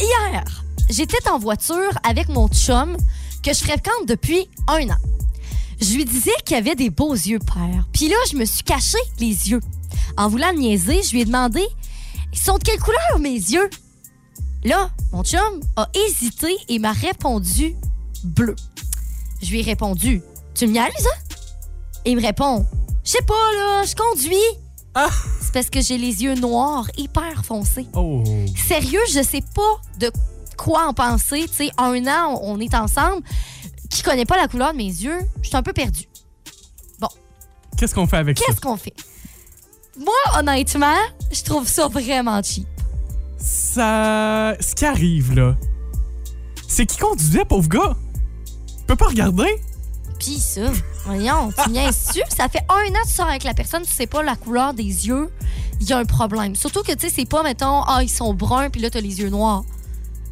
[0.01, 0.45] Hier,
[0.91, 2.97] j'étais en voiture avec mon chum
[3.45, 4.97] que je fréquente depuis un an.
[5.81, 7.87] Je lui disais qu'il avait des beaux yeux, père.
[7.93, 9.61] Puis là, je me suis caché les yeux.
[10.17, 11.63] En voulant niaiser, je lui ai demandé
[12.33, 13.71] Ils sont de quelle couleur, mes yeux?
[14.65, 17.77] Là, mon chum a hésité et m'a répondu
[18.25, 18.57] bleu.
[19.41, 20.21] Je lui ai répondu
[20.55, 21.35] Tu me niaises, hein?
[22.05, 22.65] Et il me répond
[23.05, 24.37] Je sais pas, là, je conduis.
[24.95, 25.11] Ah!
[25.41, 27.87] C'est parce que j'ai les yeux noirs, hyper foncés.
[27.95, 28.23] Oh.
[28.67, 30.11] Sérieux, je sais pas de
[30.57, 31.47] quoi en penser.
[31.49, 33.23] Tu sais, un an, on est ensemble.
[33.91, 36.09] Qui connaît pas la couleur de mes yeux, je suis un peu perdue.
[37.77, 38.45] Qu'est-ce qu'on fait avec ça?
[38.47, 38.95] Qu'est-ce qu'on fait?
[39.99, 40.97] Moi, honnêtement,
[41.33, 42.67] je trouve ça vraiment cheap.
[43.39, 44.55] Ça.
[44.61, 45.57] Ce qui arrive, là,
[46.69, 47.97] c'est qui conduisait, pauvre gars?
[48.79, 49.61] Tu peux pas regarder?
[50.33, 50.73] Ça,
[51.05, 52.21] voyons, tu niaises-tu?
[52.35, 54.73] Ça fait un an que tu sors avec la personne, tu sais pas la couleur
[54.73, 55.29] des yeux,
[55.81, 56.55] il y a un problème.
[56.55, 59.21] Surtout que, tu sais, c'est pas, mettons, ah, ils sont bruns, puis là, t'as les
[59.21, 59.65] yeux noirs.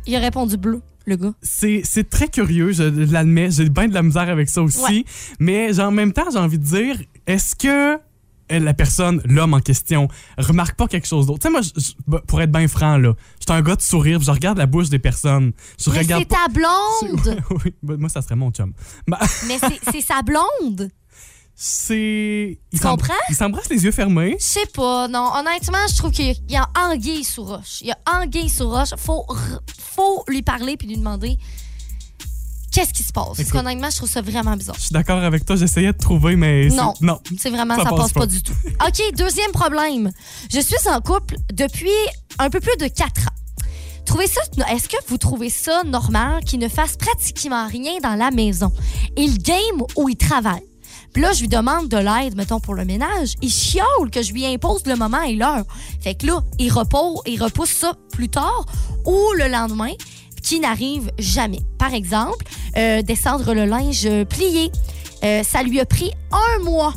[0.06, 1.32] Il a répondu bleu, le gars.
[1.42, 3.50] C'est très curieux, je l'admets.
[3.50, 4.80] J'ai bien de la misère avec ça aussi.
[4.80, 5.04] Ouais.
[5.38, 7.98] Mais en même temps, j'ai envie de dire, est-ce que
[8.50, 11.40] la personne, l'homme en question, remarque pas quelque chose d'autre?
[11.40, 13.82] Tu sais, moi, je- bah, pour être bien franc, là, je suis un gars de
[13.82, 15.52] sourire, je regarde la bouche des personnes.
[15.82, 16.46] Je Mais regarde c'est pas.
[16.46, 17.42] ta blonde!
[17.64, 18.72] oui, bah, moi, ça serait mon chum.
[19.06, 20.90] Bah, Mais c'est- sa blonde!
[21.54, 22.58] c'est.
[22.72, 23.12] Tu comprends?
[23.28, 24.36] Il s'embrasse les yeux fermés.
[24.40, 25.30] Je sais pas, non.
[25.34, 27.80] Honnêtement, je trouve qu'il y a anguille sous roche.
[27.82, 28.90] Il y a anguille sous roche.
[28.96, 29.26] Faut,
[29.78, 31.38] faut lui parler puis lui demander
[32.72, 33.36] qu'est-ce qui se passe?
[33.36, 34.76] Parce qu'honnêtement, je trouve ça vraiment bizarre.
[34.76, 36.68] Je suis d'accord avec toi, j'essayais de trouver, mais.
[36.68, 36.94] Non.
[37.00, 37.20] Non.
[37.38, 38.20] C'est vraiment, Ça ça, passe passe pas.
[38.20, 38.26] pas.
[38.26, 38.52] du tout.
[38.86, 40.10] OK, deuxième problème.
[40.52, 41.90] Je suis en couple depuis
[42.38, 43.64] un peu plus de quatre ans.
[44.04, 44.40] Trouvez ça,
[44.72, 48.72] est-ce que vous trouvez ça normal qu'il ne fasse pratiquement rien dans la maison?
[49.16, 50.64] Il game ou il travaille?
[51.12, 53.34] Puis là, je lui demande de l'aide, mettons, pour le ménage.
[53.42, 55.64] Il chiale que je lui impose le moment et l'heure.
[56.00, 58.64] Fait que là, il repose, il repousse ça plus tard
[59.04, 59.92] ou le lendemain,
[60.42, 61.60] qui n'arrive jamais.
[61.78, 62.44] Par exemple,
[62.76, 64.70] euh, descendre le linge plié.
[65.24, 66.94] Euh, ça lui a pris un mois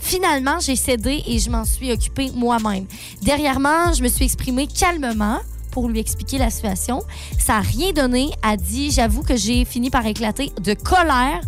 [0.00, 2.86] Finalement, j'ai cédé et je m'en suis occupée moi-même.
[3.22, 5.38] Dernièrement, je me suis exprimée calmement
[5.70, 7.02] pour lui expliquer la situation.
[7.38, 8.30] Ça n'a rien donné.
[8.42, 11.40] Elle dit, j'avoue que j'ai fini par éclater de colère.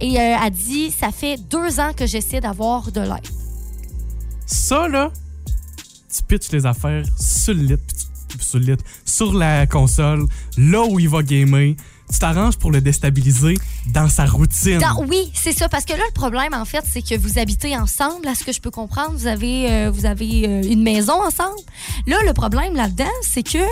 [0.00, 3.26] Et euh, elle dit, ça fait deux ans que j'essaie d'avoir de l'aide.
[4.46, 5.10] Ça, là,
[6.14, 7.76] tu pitches les affaires sur le lit,
[8.54, 11.74] sur le lit, sur la console, là où il va gamer.
[12.12, 13.54] Tu t'arranges pour le déstabiliser
[13.92, 14.78] dans sa routine.
[14.78, 15.68] Dans- oui, c'est ça.
[15.70, 18.28] Parce que là, le problème, en fait, c'est que vous habitez ensemble.
[18.28, 21.58] À ce que je peux comprendre, vous avez, euh, vous avez euh, une maison ensemble.
[22.06, 23.64] Là, le problème là-dedans, c'est que.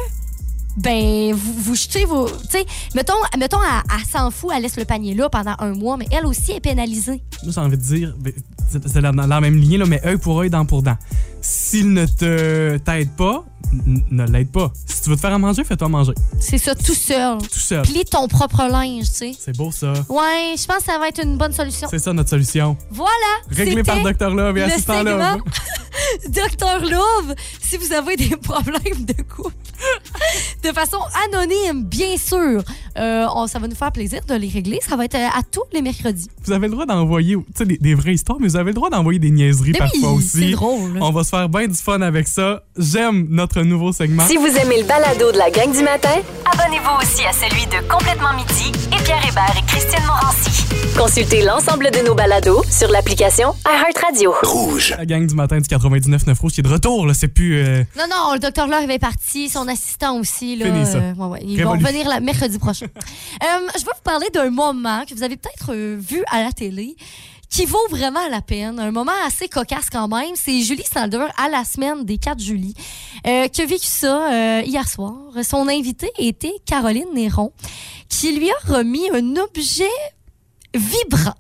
[0.79, 2.27] Ben, vous, vous jetez vos.
[2.27, 2.65] Tu sais,
[2.95, 6.07] mettons, mettons elle, elle s'en fout, elle laisse le panier là pendant un mois, mais
[6.11, 7.23] elle aussi est pénalisée.
[7.43, 8.33] Moi, j'ai envie de dire, ben,
[8.71, 10.97] c'est dans la même lignée, là, mais œil pour œil, dent pour dent.
[11.43, 13.45] S'il ne te t'aide pas,
[14.11, 14.73] ne l'aide pas.
[14.87, 16.13] Si tu veux te faire à manger, fais-toi manger.
[16.39, 17.39] C'est ça, tout seul.
[17.39, 17.83] Tout seul.
[17.83, 19.33] Plie ton propre linge, tu sais.
[19.39, 19.93] C'est beau, ça.
[20.09, 21.89] Ouais, je pense que ça va être une bonne solution.
[21.91, 22.77] C'est ça, notre solution.
[22.91, 23.11] Voilà.
[23.51, 24.31] Réglé par Dr.
[24.31, 25.39] Love et Assistant Love.
[26.29, 29.55] Docteur Love, si vous avez des problèmes de couple,
[30.63, 32.63] de façon anonyme, bien sûr,
[32.99, 34.79] euh, on- ça va nous faire plaisir de les régler.
[34.87, 36.29] Ça va être euh, à tous les mercredis.
[36.45, 39.19] Vous avez le droit d'envoyer des, des vraies histoires, mais vous avez le droit d'envoyer
[39.19, 40.29] des niaiseries Mais parfois oui, aussi.
[40.29, 40.99] c'est drôle.
[41.01, 42.63] On va se faire bien du fun avec ça.
[42.79, 44.27] J'aime notre nouveau segment.
[44.27, 46.09] Si vous aimez le balado de la gang du matin,
[46.53, 50.67] Abonnez-vous aussi à celui de Complètement Midi et Pierre Hébert et Christiane Morancy.
[50.99, 54.35] consultez l'ensemble de nos balados sur l'application iHeartRadio.
[54.43, 54.95] Rouge.
[54.99, 57.15] La gang du matin du 99.9 Rouge qui est de retour, là.
[57.15, 57.57] C'est plus.
[57.59, 60.57] euh, Non, non, le docteur Love est parti, son assistant aussi.
[60.57, 60.99] Là, Fini ça.
[60.99, 61.65] euh, ouais, ouais, ils Révolu.
[61.81, 62.87] vont revenir la mercredi prochain.
[63.43, 66.53] Euh, je vais vous parler d'un moment que vous avez peut-être euh, vu à la
[66.53, 66.95] télé
[67.53, 68.81] qui vaut vraiment la peine.
[68.81, 70.31] Un moment assez cocasse quand même.
[70.35, 72.73] C'est Julie Sandler à la semaine des 4 juillet
[73.27, 75.13] euh, qui a vécu ça euh, hier soir.
[75.43, 77.53] Son invité était Caroline Néron
[78.09, 79.85] qui lui a remis un objet
[80.75, 81.35] vibrant.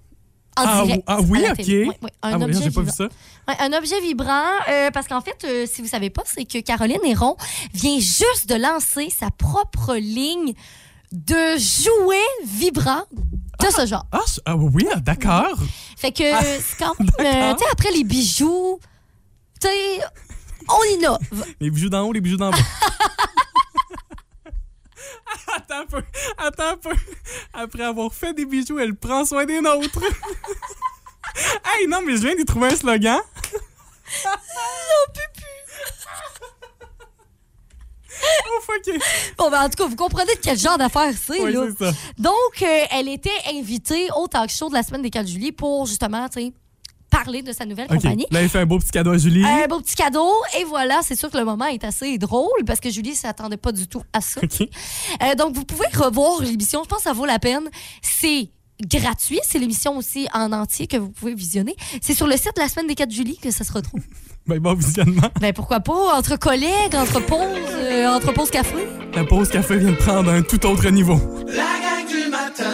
[0.59, 1.59] En Ah, direct ah oui, ok.
[1.66, 1.87] ouais,
[2.22, 2.92] un Ah oui, objet j'ai pas vu vibrant.
[2.92, 3.05] ça.
[3.48, 6.59] Ouais, un objet vibrant, euh, parce qu'en fait, euh, si vous savez pas, c'est que
[6.61, 7.37] Caroline Héron
[7.72, 10.53] vient juste de lancer sa propre ligne
[11.12, 13.07] de jouets vibrants
[13.61, 14.07] de ce genre.
[14.12, 15.59] Ah, ah oui, ah, d'accord.
[15.96, 18.81] Fait que c'est quand même, euh, tu sais, après les bijoux,
[19.61, 20.01] tu sais,
[20.68, 21.18] on innove.
[21.61, 22.59] Les bijoux d'en haut, les bijoux d'en bas.
[25.55, 26.03] attends un peu,
[26.38, 26.96] attends un peu.
[27.53, 30.03] Après avoir fait des bijoux, elle prend soin des nôtres.
[31.77, 33.20] hey, non, mais je viens d'y trouver un slogan.
[38.59, 39.01] Ouf, OK.
[39.38, 41.66] Bon, ben, en tout cas, vous comprenez de quel genre d'affaire c'est, Oui, là.
[41.79, 41.92] c'est ça.
[42.18, 45.87] Donc, euh, elle était invitée au talk show de la semaine des 4 juillet pour,
[45.87, 46.53] justement, tu sais,
[47.11, 48.27] parler de sa nouvelle compagnie.
[48.31, 49.44] Là, il fait un beau petit cadeau à Julie.
[49.44, 50.31] Un beau petit cadeau.
[50.59, 53.72] Et voilà, c'est sûr que le moment est assez drôle parce que Julie s'attendait pas
[53.72, 54.40] du tout à ça.
[55.22, 56.83] Euh, donc, vous pouvez revoir l'émission.
[56.85, 57.68] Je pense que ça vaut la peine.
[58.01, 58.48] C'est
[58.87, 59.40] gratuit.
[59.42, 61.77] C'est l'émission aussi en entier que vous pouvez visionner.
[62.01, 64.01] C'est sur le site de la semaine des 4 juillet que ça se retrouve.
[64.45, 65.31] Ben, bon visionnement.
[65.40, 66.16] ben, pourquoi pas?
[66.18, 67.38] Entre collègues, entre pauses,
[67.75, 68.75] euh, entre pauses café.
[69.14, 71.14] La pause café vient de prendre un tout autre niveau.
[71.47, 72.64] La gang du matin.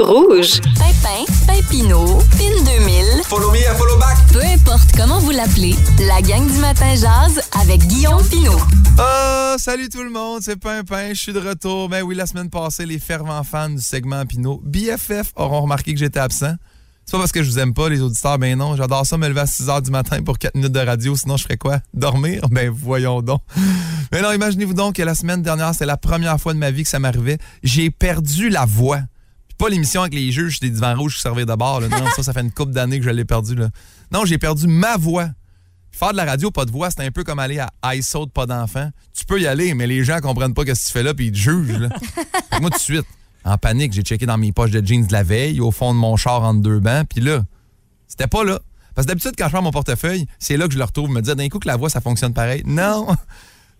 [0.00, 0.60] Rouge.
[0.76, 3.22] Pimpin, Pimpino, Pin 2000.
[3.24, 4.16] Follow me à follow back.
[4.32, 5.74] Peu importe comment vous l'appelez,
[6.08, 8.58] la gang du matin jazz avec Guillaume Pinot.
[8.98, 11.88] Oh, salut tout le monde, c'est Pimpin, je suis de retour.
[11.88, 15.98] Ben oui, la semaine passée, les fervents fans du segment Pinot BFF auront remarqué que
[15.98, 16.54] j'étais absent.
[17.04, 18.76] C'est pas parce que je vous aime pas, les auditeurs, ben non.
[18.76, 21.36] J'adore ça me lever à 6 h du matin pour 4 minutes de radio, sinon
[21.36, 21.80] je ferais quoi?
[21.94, 22.42] Dormir?
[22.50, 23.40] Ben voyons donc.
[24.12, 26.82] Mais non, imaginez-vous donc que la semaine dernière, c'était la première fois de ma vie
[26.84, 27.38] que ça m'arrivait.
[27.62, 29.00] J'ai perdu la voix.
[29.62, 31.80] Pas l'émission avec les juges des divans rouges qui servaient de bord.
[31.80, 31.86] là.
[31.86, 33.54] Non, ça, ça fait une couple d'années que je l'ai perdu.
[33.54, 33.68] Là.
[34.10, 35.28] Non, j'ai perdu ma voix.
[35.92, 38.44] Faire de la radio, pas de voix, c'est un peu comme aller à ISO pas
[38.46, 38.90] d'enfant.
[39.16, 41.26] Tu peux y aller, mais les gens comprennent pas ce que tu fais là, puis
[41.26, 41.78] ils te jugent.
[42.60, 43.06] Moi, tout de suite,
[43.44, 45.98] en panique, j'ai checké dans mes poches de jeans de la veille, au fond de
[46.00, 47.44] mon char entre deux bancs, puis là,
[48.08, 48.58] c'était pas là.
[48.96, 51.08] Parce que d'habitude, quand je prends mon portefeuille, c'est là que je le retrouve.
[51.08, 52.64] Me disais, d'un coup, que la voix, ça fonctionne pareil.
[52.66, 53.06] Non!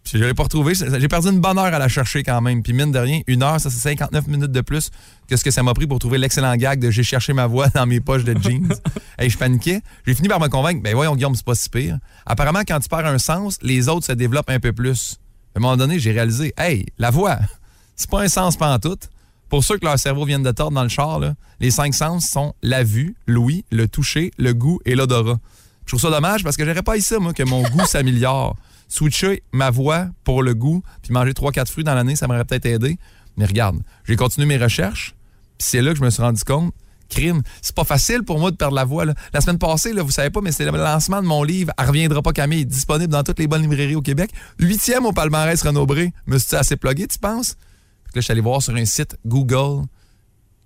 [0.04, 0.74] Puis je l'ai pas retrouvé.
[0.74, 2.62] J'ai perdu une bonne heure à la chercher quand même.
[2.62, 4.90] Puis mine de rien, une heure, ça c'est 59 minutes de plus
[5.28, 7.68] que ce que ça m'a pris pour trouver l'excellent gag de j'ai cherché ma voix
[7.74, 8.68] dans mes poches de jeans.
[9.18, 9.80] hey, je paniquais.
[10.06, 11.98] J'ai fini par me convaincre, ben voyons Guillaume, c'est pas si pire.
[12.26, 15.18] Apparemment, quand tu perds un sens, les autres se développent un peu plus.
[15.54, 17.38] À un moment donné, j'ai réalisé, hey, la voix,
[17.96, 19.08] c'est pas un sens pantoute.
[19.48, 22.26] Pour ceux que leur cerveau vient de tordre dans le char, là, les cinq sens
[22.26, 25.38] sont la vue, l'ouïe, le toucher, le goût et l'odorat.
[25.84, 28.56] Je trouve ça dommage parce que j'aurais pas eu ça, moi, que mon goût s'améliore.
[28.92, 32.66] Switcher ma voix pour le goût, puis manger 3-4 fruits dans l'année, ça m'aurait peut-être
[32.66, 32.98] aidé.
[33.38, 35.14] Mais regarde, j'ai continué mes recherches,
[35.56, 36.74] puis c'est là que je me suis rendu compte,
[37.08, 39.06] crime, c'est pas facile pour moi de perdre la voix.
[39.32, 41.86] La semaine passée, là, vous savez pas, mais c'est le lancement de mon livre Elle
[41.86, 44.30] reviendra pas Camille, disponible dans toutes les bonnes librairies au Québec.
[44.58, 46.12] Huitième au palmarès Renaud-Bré.
[46.26, 47.54] Me suis assez plugué, tu penses?
[47.54, 49.86] Que là, je suis allé voir sur un site Google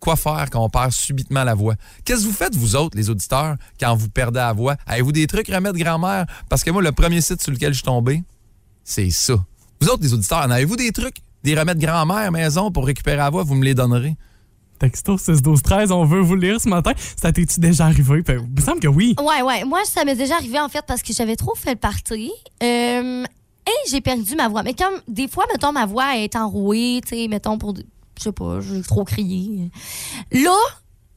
[0.00, 1.74] quoi faire quand on perd subitement la voix.
[2.04, 4.76] Qu'est-ce que vous faites, vous autres, les auditeurs, quand vous perdez la voix?
[4.86, 6.26] Avez-vous des trucs remèdes grand-mère?
[6.48, 8.22] Parce que moi, le premier site sur lequel je suis tombé,
[8.84, 9.34] c'est ça.
[9.80, 13.30] Vous autres, les auditeurs, en avez-vous des trucs, des remèdes grand-mère maison pour récupérer la
[13.30, 13.42] voix?
[13.42, 14.16] Vous me les donnerez.
[14.78, 16.92] Texto 6 12 13, on veut vous lire ce matin.
[17.16, 18.22] Ça t'es-tu déjà arrivé?
[18.22, 19.14] Ben, il me semble que oui.
[19.18, 19.64] Ouais, ouais.
[19.64, 22.30] Moi, ça m'est déjà arrivé, en fait, parce que j'avais trop fait le party.
[22.62, 23.24] Euh,
[23.66, 24.62] et j'ai perdu ma voix.
[24.62, 27.74] Mais comme des fois, mettons, ma voix est enrouée, tu sais, mettons, pour.
[28.18, 29.70] Je sais pas, j'ai trop crié.
[30.32, 30.56] Là,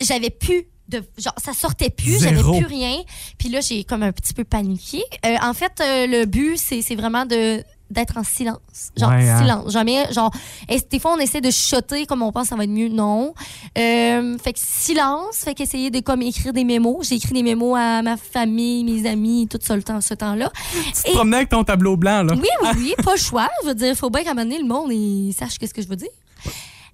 [0.01, 1.03] j'avais plus de.
[1.17, 2.97] Genre, ça sortait plus, j'avais plus rien.
[3.37, 5.03] Puis là, j'ai comme un petit peu paniqué.
[5.25, 8.59] Euh, en fait, euh, le but, c'est vraiment de d'être en silence.
[8.95, 9.41] Genre, Ouais, hein.
[9.41, 9.71] silence.
[9.73, 10.31] Jamais, genre,
[10.69, 12.87] et des fois, on essaie de chuchoter comme on pense que ça va être mieux.
[12.87, 13.33] Non.
[13.79, 17.07] Euh, fait que silence, fait qu'essayer de comme écrire des mémos.
[17.09, 20.51] J'ai écrit des mémos à ma famille, mes amis, tout ça le temps, ce temps-là.
[20.71, 22.35] Tu te promenais avec ton tableau blanc, là.
[22.35, 23.49] Oui, oui, oui, pas le choix.
[23.63, 25.73] Je veux dire, il faut bien qu'à un moment donné, le monde il sache qu'est-ce
[25.73, 26.09] que je veux dire.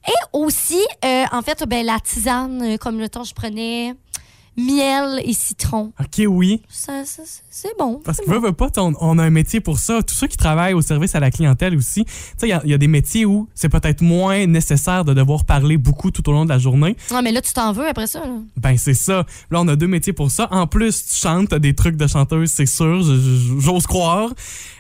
[0.08, 3.94] Et aussi, euh, en fait, ben, la tisane, euh, comme le temps, je prenais
[4.58, 5.92] miel et citron.
[6.00, 6.62] OK, oui.
[6.70, 8.00] Ça, ça, c'est bon.
[8.06, 10.02] Parce que veux, veux pas, on, on a un métier pour ça.
[10.02, 12.06] Tous ceux qui travaillent au service à la clientèle aussi.
[12.06, 15.04] Tu sais, il y a- il y, a des métiers où c'est peut-être moins nécessaire
[15.04, 16.96] de devoir parler beaucoup tout au long de la journée.
[17.10, 17.16] bon.
[17.18, 18.22] Ouais, mais là, tu t'en veux après ça.
[18.26, 18.38] là.
[18.56, 19.26] Ben, c'est ça.
[19.52, 20.48] Là, on a deux métiers pour ça.
[20.52, 23.02] En plus, tu chantes, des trucs de chanteuse, c'est sûr.
[23.60, 24.30] J'ose croire.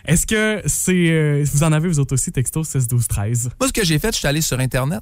[0.05, 1.09] Est-ce que c'est.
[1.09, 3.49] euh, vous en avez, vous autres aussi, texto 6 12 13?
[3.59, 5.01] Moi, ce que j'ai fait, je suis allé sur Internet.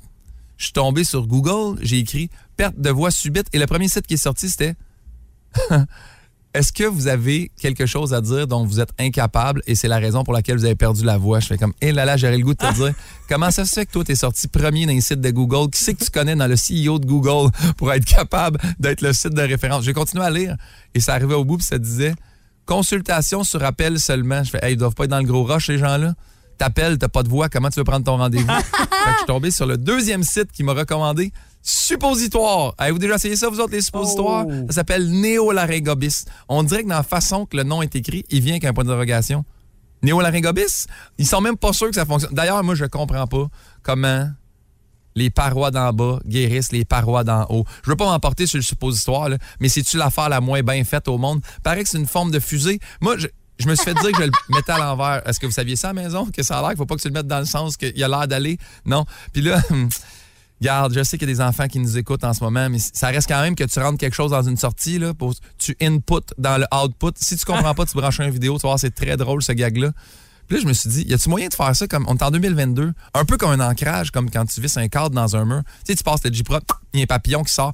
[0.57, 4.07] Je suis tombé sur Google, j'ai écrit perte de voix subite et le premier site
[4.07, 4.75] qui est sorti, c'était
[6.53, 9.97] Est-ce que vous avez quelque chose à dire dont vous êtes incapable et c'est la
[9.97, 11.39] raison pour laquelle vous avez perdu la voix?
[11.39, 12.93] Je fais comme, hé là là, j'aurais le goût de te dire,
[13.27, 15.71] comment ça se fait que toi, t'es sorti premier dans les sites de Google?
[15.71, 19.13] Qui c'est que tu connais dans le CEO de Google pour être capable d'être le
[19.13, 19.83] site de référence?
[19.83, 20.55] J'ai continué à lire
[20.93, 22.13] et ça arrivait au bout puis ça disait,
[22.67, 24.43] consultation sur appel seulement.
[24.43, 26.13] Je fais, hey, ils doivent pas être dans le gros rush, ces gens-là.
[26.63, 28.47] T'appelles, t'as pas de voix, comment tu veux prendre ton rendez-vous?
[28.47, 32.73] Je suis tombé sur le deuxième site qui m'a recommandé Suppositoire.
[32.77, 34.45] Avez-vous déjà essayé ça, vous autres, les suppositoires?
[34.47, 34.67] Oh.
[34.67, 36.23] Ça s'appelle néolaryngobis.
[36.47, 38.71] On dirait que dans la façon que le nom est écrit, il vient avec un
[38.71, 39.43] point d'interrogation.
[40.03, 40.85] Néolaryngobis?
[41.17, 42.33] Ils sont même pas sûrs que ça fonctionne.
[42.33, 43.47] D'ailleurs, moi, je comprends pas
[43.81, 44.29] comment
[45.15, 47.65] les parois d'en bas guérissent les parois d'en haut.
[47.83, 51.09] Je veux pas m'emporter sur le suppositoire, là, mais c'est-tu l'affaire la moins bien faite
[51.09, 51.41] au monde?
[51.61, 52.79] Paraît que c'est une forme de fusée.
[53.01, 53.27] Moi, je,
[53.59, 55.27] je me suis fait dire que je le mettais à l'envers.
[55.27, 56.27] Est-ce que vous saviez ça à la maison?
[56.35, 58.03] Que ça a l'air qu'il faut pas que tu le mettes dans le sens qu'il
[58.03, 58.57] a l'air d'aller?
[58.85, 59.05] Non.
[59.31, 59.61] Puis là,
[60.61, 62.79] Garde, je sais qu'il y a des enfants qui nous écoutent en ce moment, mais
[62.79, 65.75] ça reste quand même que tu rentres quelque chose dans une sortie, là, pour, tu
[65.81, 67.11] input dans le output.
[67.15, 69.91] Si tu comprends pas, tu branches une vidéo, tu voir, c'est très drôle ce gag-là.
[70.47, 72.23] Puis là, je me suis dit, y a-tu moyen de faire ça comme on est
[72.23, 75.45] en 2022, un peu comme un ancrage, comme quand tu visses un cadre dans un
[75.45, 75.61] mur.
[75.85, 76.63] Tu sais, tu passes le J-Prop,
[76.93, 77.73] il y a un papillon qui sort.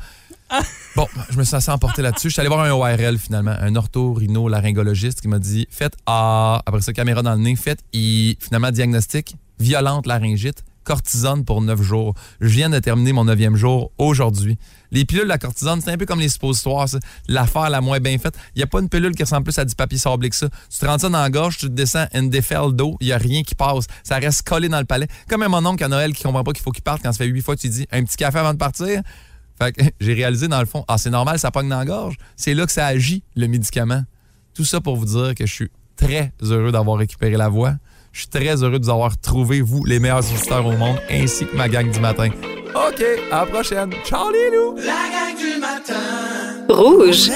[0.96, 2.30] Bon, je me suis assez emporté là-dessus.
[2.30, 6.82] Je suis allé voir un ORL finalement, un ortho-rhino-laryngologiste qui m'a dit faites A, après
[6.82, 12.16] ça, caméra dans le nez, faites I, finalement, diagnostic, violente laryngite, cortisone pour 9 jours.
[12.42, 14.58] Je viens de terminer mon neuvième jour aujourd'hui.
[14.92, 16.88] Les pilules de la cortisone, c'est un peu comme les suppositoires,
[17.28, 18.34] l'affaire la moins bien faite.
[18.56, 20.50] Il n'y a pas une pilule qui ressemble plus à du papier sablé que ça.
[20.70, 23.14] Tu te rentres ça dans la gorge, tu te descends une déferle d'eau, il n'y
[23.14, 23.86] a rien qui passe.
[24.04, 25.08] Ça reste collé dans le palais.
[25.30, 27.20] Comme un mon oncle à Noël qui comprend pas qu'il faut qu'il parte quand ça
[27.20, 29.04] fait huit fois que tu dis un petit café avant de partir.
[29.62, 32.15] Fait que j'ai réalisé dans le fond, ah c'est normal, ça pogne dans la gorge.
[32.36, 34.04] C'est là que ça agit, le médicament.
[34.54, 37.74] Tout ça pour vous dire que je suis très heureux d'avoir récupéré la voix.
[38.12, 41.45] Je suis très heureux de vous avoir trouvé, vous, les meilleurs auditeurs au monde, ainsi
[41.45, 42.30] que ma gang du matin.
[42.74, 43.91] OK, à la prochaine.
[44.06, 44.78] Ciao les loups!
[44.78, 46.65] La gang du matin.
[46.69, 47.30] Rouge.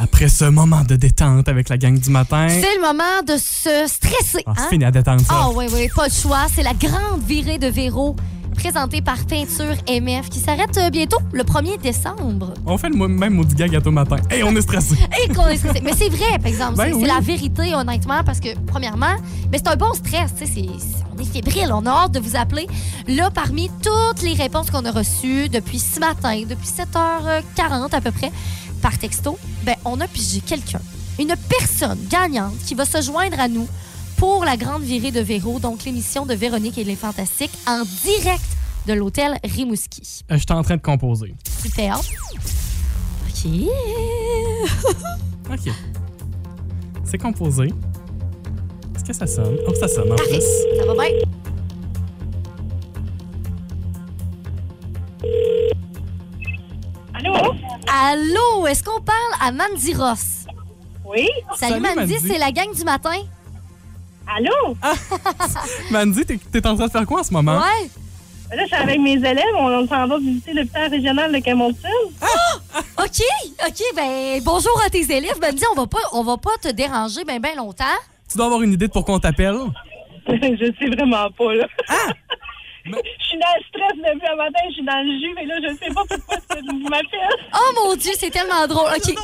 [0.00, 3.86] Après ce moment de détente avec la gang du matin, C'est le moment de se
[3.86, 4.42] stresser.
[4.46, 4.68] Ah, c'est hein?
[4.70, 5.32] fini à détendre ça.
[5.32, 6.46] Ah oui, oui, pas de choix.
[6.54, 8.16] C'est la grande virée de Véro
[8.62, 12.54] présentée par Peinture MF qui s'arrête euh, bientôt, le 1er décembre.
[12.64, 14.14] On fait le même maudit gag à tout matin.
[14.30, 14.94] Hey, on est stressé.
[15.24, 15.80] Et qu'on est stressé.
[15.82, 16.76] Mais c'est vrai, par exemple.
[16.76, 17.04] Ben c'est oui.
[17.08, 19.16] la vérité, honnêtement, parce que, premièrement,
[19.50, 20.32] mais c'est un bon stress.
[20.38, 22.68] tu sais, c'est- c'est- on est fébrile, on a hâte de vous appeler.
[23.08, 28.12] Là, parmi toutes les réponses qu'on a reçues depuis ce matin, depuis 7h40 à peu
[28.12, 28.30] près,
[28.80, 30.80] par texto, ben, on a pigé quelqu'un,
[31.18, 33.66] une personne gagnante qui va se joindre à nous
[34.22, 38.44] pour la grande virée de Véro, donc l'émission de Véronique et les Fantastiques en direct
[38.86, 40.22] de l'hôtel Rimouski.
[40.30, 41.34] Euh, J'étais en train de composer.
[41.60, 41.98] Super.
[41.98, 43.50] OK.
[45.52, 45.72] OK.
[47.04, 47.64] C'est composé.
[48.94, 49.56] Est-ce que ça sonne?
[49.66, 50.38] Oh, ça sonne en Parfait.
[50.38, 50.78] plus.
[50.78, 51.18] Ça va bien?
[57.14, 57.34] Allô?
[57.92, 60.46] Allô, est-ce qu'on parle à Mandy Ross?
[61.04, 61.28] Oui?
[61.56, 62.26] Salut, Salut, Mandy, Mandy.
[62.28, 63.14] c'est la gang du matin.
[64.26, 64.76] Allô?
[65.90, 67.56] Mandy, t'es t'es en train de faire quoi en ce moment?
[67.56, 67.90] Ouais.
[68.54, 69.54] Là, je suis avec mes élèves.
[69.56, 71.88] On s'en va visiter l'hôpital régional de Camonton.
[72.98, 73.22] OK,
[73.66, 75.40] OK, ben bonjour à tes élèves.
[75.40, 77.84] Mandy, on va pas, on va pas te déranger ben ben longtemps.
[78.30, 79.56] Tu dois avoir une idée de pourquoi on t'appelle?
[80.28, 81.66] je sais vraiment pas, là.
[82.84, 85.54] Je suis dans le stress depuis un matin, je suis dans le jus, mais là,
[85.62, 86.36] je sais pas pourquoi
[86.68, 87.18] vous m'appelez.
[87.54, 88.90] Oh mon Dieu, c'est tellement drôle.
[88.96, 89.14] OK.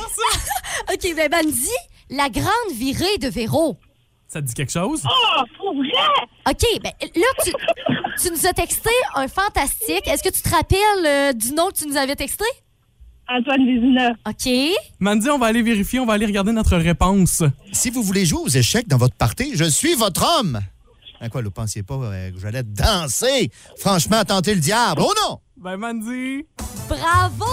[0.93, 1.69] OK, ben Mandy,
[2.09, 3.77] la grande virée de Véro.
[4.29, 5.01] Ça te dit quelque chose?
[5.05, 5.89] Oh, pour vrai?
[6.47, 7.51] OK, ben là, tu,
[8.21, 10.07] tu nous as texté un fantastique.
[10.07, 12.45] Est-ce que tu te rappelles euh, du nom que tu nous avais texté?
[13.27, 14.11] Antoine Vézina.
[14.27, 14.77] OK.
[14.99, 17.41] Mandy, on va aller vérifier, on va aller regarder notre réponse.
[17.71, 20.59] Si vous voulez jouer aux échecs dans votre party, je suis votre homme.
[21.19, 23.49] À quoi, vous pensiez pas euh, que j'allais danser?
[23.77, 25.01] Franchement, tenter le diable.
[25.03, 25.39] Oh non!
[25.57, 26.45] Ben, Mandy.
[26.87, 27.45] Bravo!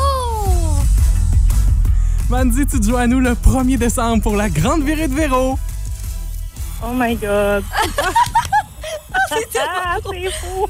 [2.29, 5.59] Mandy, tu te joues à nous le 1er décembre pour la grande virée de Véro.
[6.83, 7.65] Oh my God.
[9.31, 10.67] ah, c'est fou.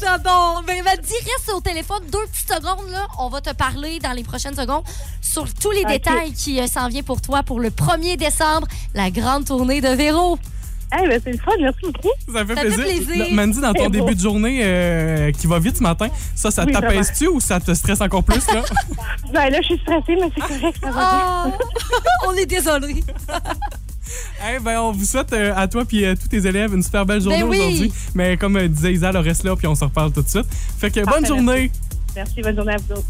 [0.00, 0.62] J'adore.
[0.66, 2.90] Ben, Mandy, reste au téléphone deux petites secondes.
[2.90, 3.06] Là.
[3.18, 4.84] On va te parler dans les prochaines secondes
[5.20, 9.10] sur tous les détails qui euh, s'en viennent pour toi pour le 1er décembre, la
[9.10, 10.38] grande tournée de Véro.
[11.00, 12.08] Eh ben, c'est le fun, merci beaucoup.
[12.32, 13.04] Ça fait Ça fait plaisir.
[13.04, 13.26] plaisir.
[13.26, 13.90] Là, Mandy, dans ton beau.
[13.90, 17.60] début de journée euh, qui va vite ce matin, ça, ça Oui, t'apaise-tu ou ça
[17.60, 18.46] te stresse encore plus?
[18.52, 18.62] Là?
[19.32, 21.58] Ben là, je suis stressée, mais c'est correct, ça va bien.
[22.24, 23.04] Oh, on est désolé.
[24.54, 27.04] Eh ben, on vous souhaite euh, à toi et à tous tes élèves une super
[27.04, 27.58] belle journée Ben oui.
[27.58, 27.92] aujourd'hui.
[28.14, 30.46] Mais comme euh, disait Isa, le reste là, puis on se reparle tout de suite.
[30.78, 31.70] Fait que bonne journée.
[32.14, 33.06] Merci, bonne journée à vous autres.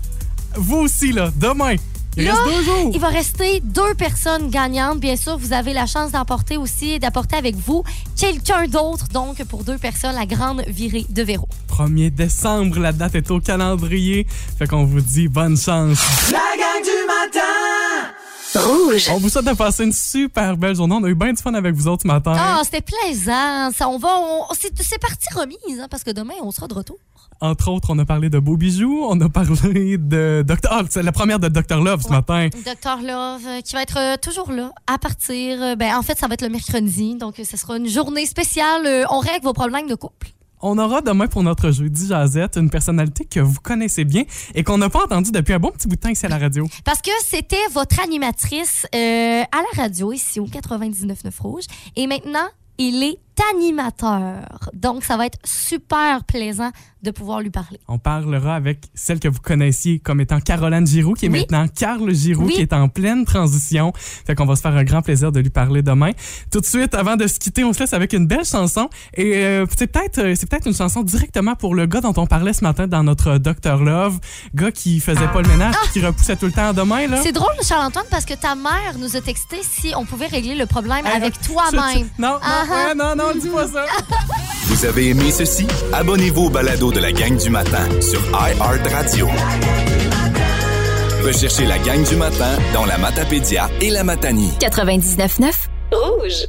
[0.56, 1.76] Vous aussi, là, demain.
[2.16, 2.90] Il Là, reste deux jours.
[2.94, 4.98] Il va rester deux personnes gagnantes.
[4.98, 7.84] Bien sûr, vous avez la chance d'emporter aussi, d'apporter avec vous
[8.16, 9.06] quelqu'un d'autre.
[9.12, 11.48] Donc, pour deux personnes, la grande virée de Véro.
[11.70, 14.26] 1er décembre, la date est au calendrier.
[14.58, 16.00] Fait qu'on vous dit bonne chance.
[16.32, 18.14] La gang du matin.
[18.54, 19.08] Rouge.
[19.12, 20.94] On vous souhaite de passer une super belle journée.
[20.98, 22.34] On a eu bien du fun avec vous autres ce matin.
[22.36, 23.70] Ah, c'était plaisant.
[23.76, 26.96] Ça, on va, on- c'est, parti remise, hein, parce que demain, on sera de retour.
[27.40, 29.04] Entre autres, on a parlé de beaux bijoux.
[29.08, 30.68] On a parlé de Dr.
[30.70, 31.76] Ah, c'est la première de Dr.
[31.82, 32.48] Love ce matin.
[32.64, 35.62] Docteur Love, euh, qui va être euh, toujours là à partir.
[35.62, 37.14] euh, ben, en fait, ça va être le mercredi.
[37.16, 39.06] Donc, ce sera une journée spéciale.
[39.10, 40.28] On règle vos problèmes de couple.
[40.60, 44.78] On aura demain pour notre jeudi Jazette une personnalité que vous connaissez bien et qu'on
[44.78, 46.66] n'a pas entendue depuis un bon petit bout de temps ici à la radio.
[46.84, 51.64] Parce que c'était votre animatrice euh, à la radio, ici au 99.9 Rouge.
[51.96, 52.48] Et maintenant,
[52.78, 53.18] il est
[53.54, 54.70] animateur.
[54.74, 56.70] Donc, ça va être super plaisant
[57.02, 57.78] de pouvoir lui parler.
[57.86, 61.40] On parlera avec celle que vous connaissiez comme étant Caroline Giroux, qui est Oui.
[61.40, 62.54] maintenant Carl Giroux, Oui.
[62.54, 63.92] qui est en pleine transition.
[63.94, 66.10] Fait qu'on va se faire un grand plaisir de lui parler demain.
[66.50, 68.88] Tout de suite, avant de se quitter, on se laisse avec une belle chanson.
[69.14, 72.26] Et euh, c'est peut-être euh, c'est peut-être une chanson directement pour le gars dont on
[72.26, 74.18] parlait ce matin dans notre Dr Love,
[74.56, 77.06] gars qui faisait pas le ménage, puis qui repoussait tout le temps à demain.
[77.12, 77.20] Ah!
[77.22, 80.66] C'est drôle, Charles-Antoine, parce que ta mère nous a texté si on pouvait régler le
[80.66, 82.08] problème avec toi-même.
[82.18, 82.88] non, non, Ah, ah.
[82.88, 83.86] ouais, non, non, dis pas ça.
[84.66, 85.66] Vous avez aimé ceci?
[85.92, 89.28] Abonnez-vous au balado de la gang du matin sur iHeartRadio.
[91.24, 94.52] Recherchez la gang du matin dans la Matapédia et la Matanie.
[94.60, 95.52] 99.9
[95.92, 96.48] Rouge.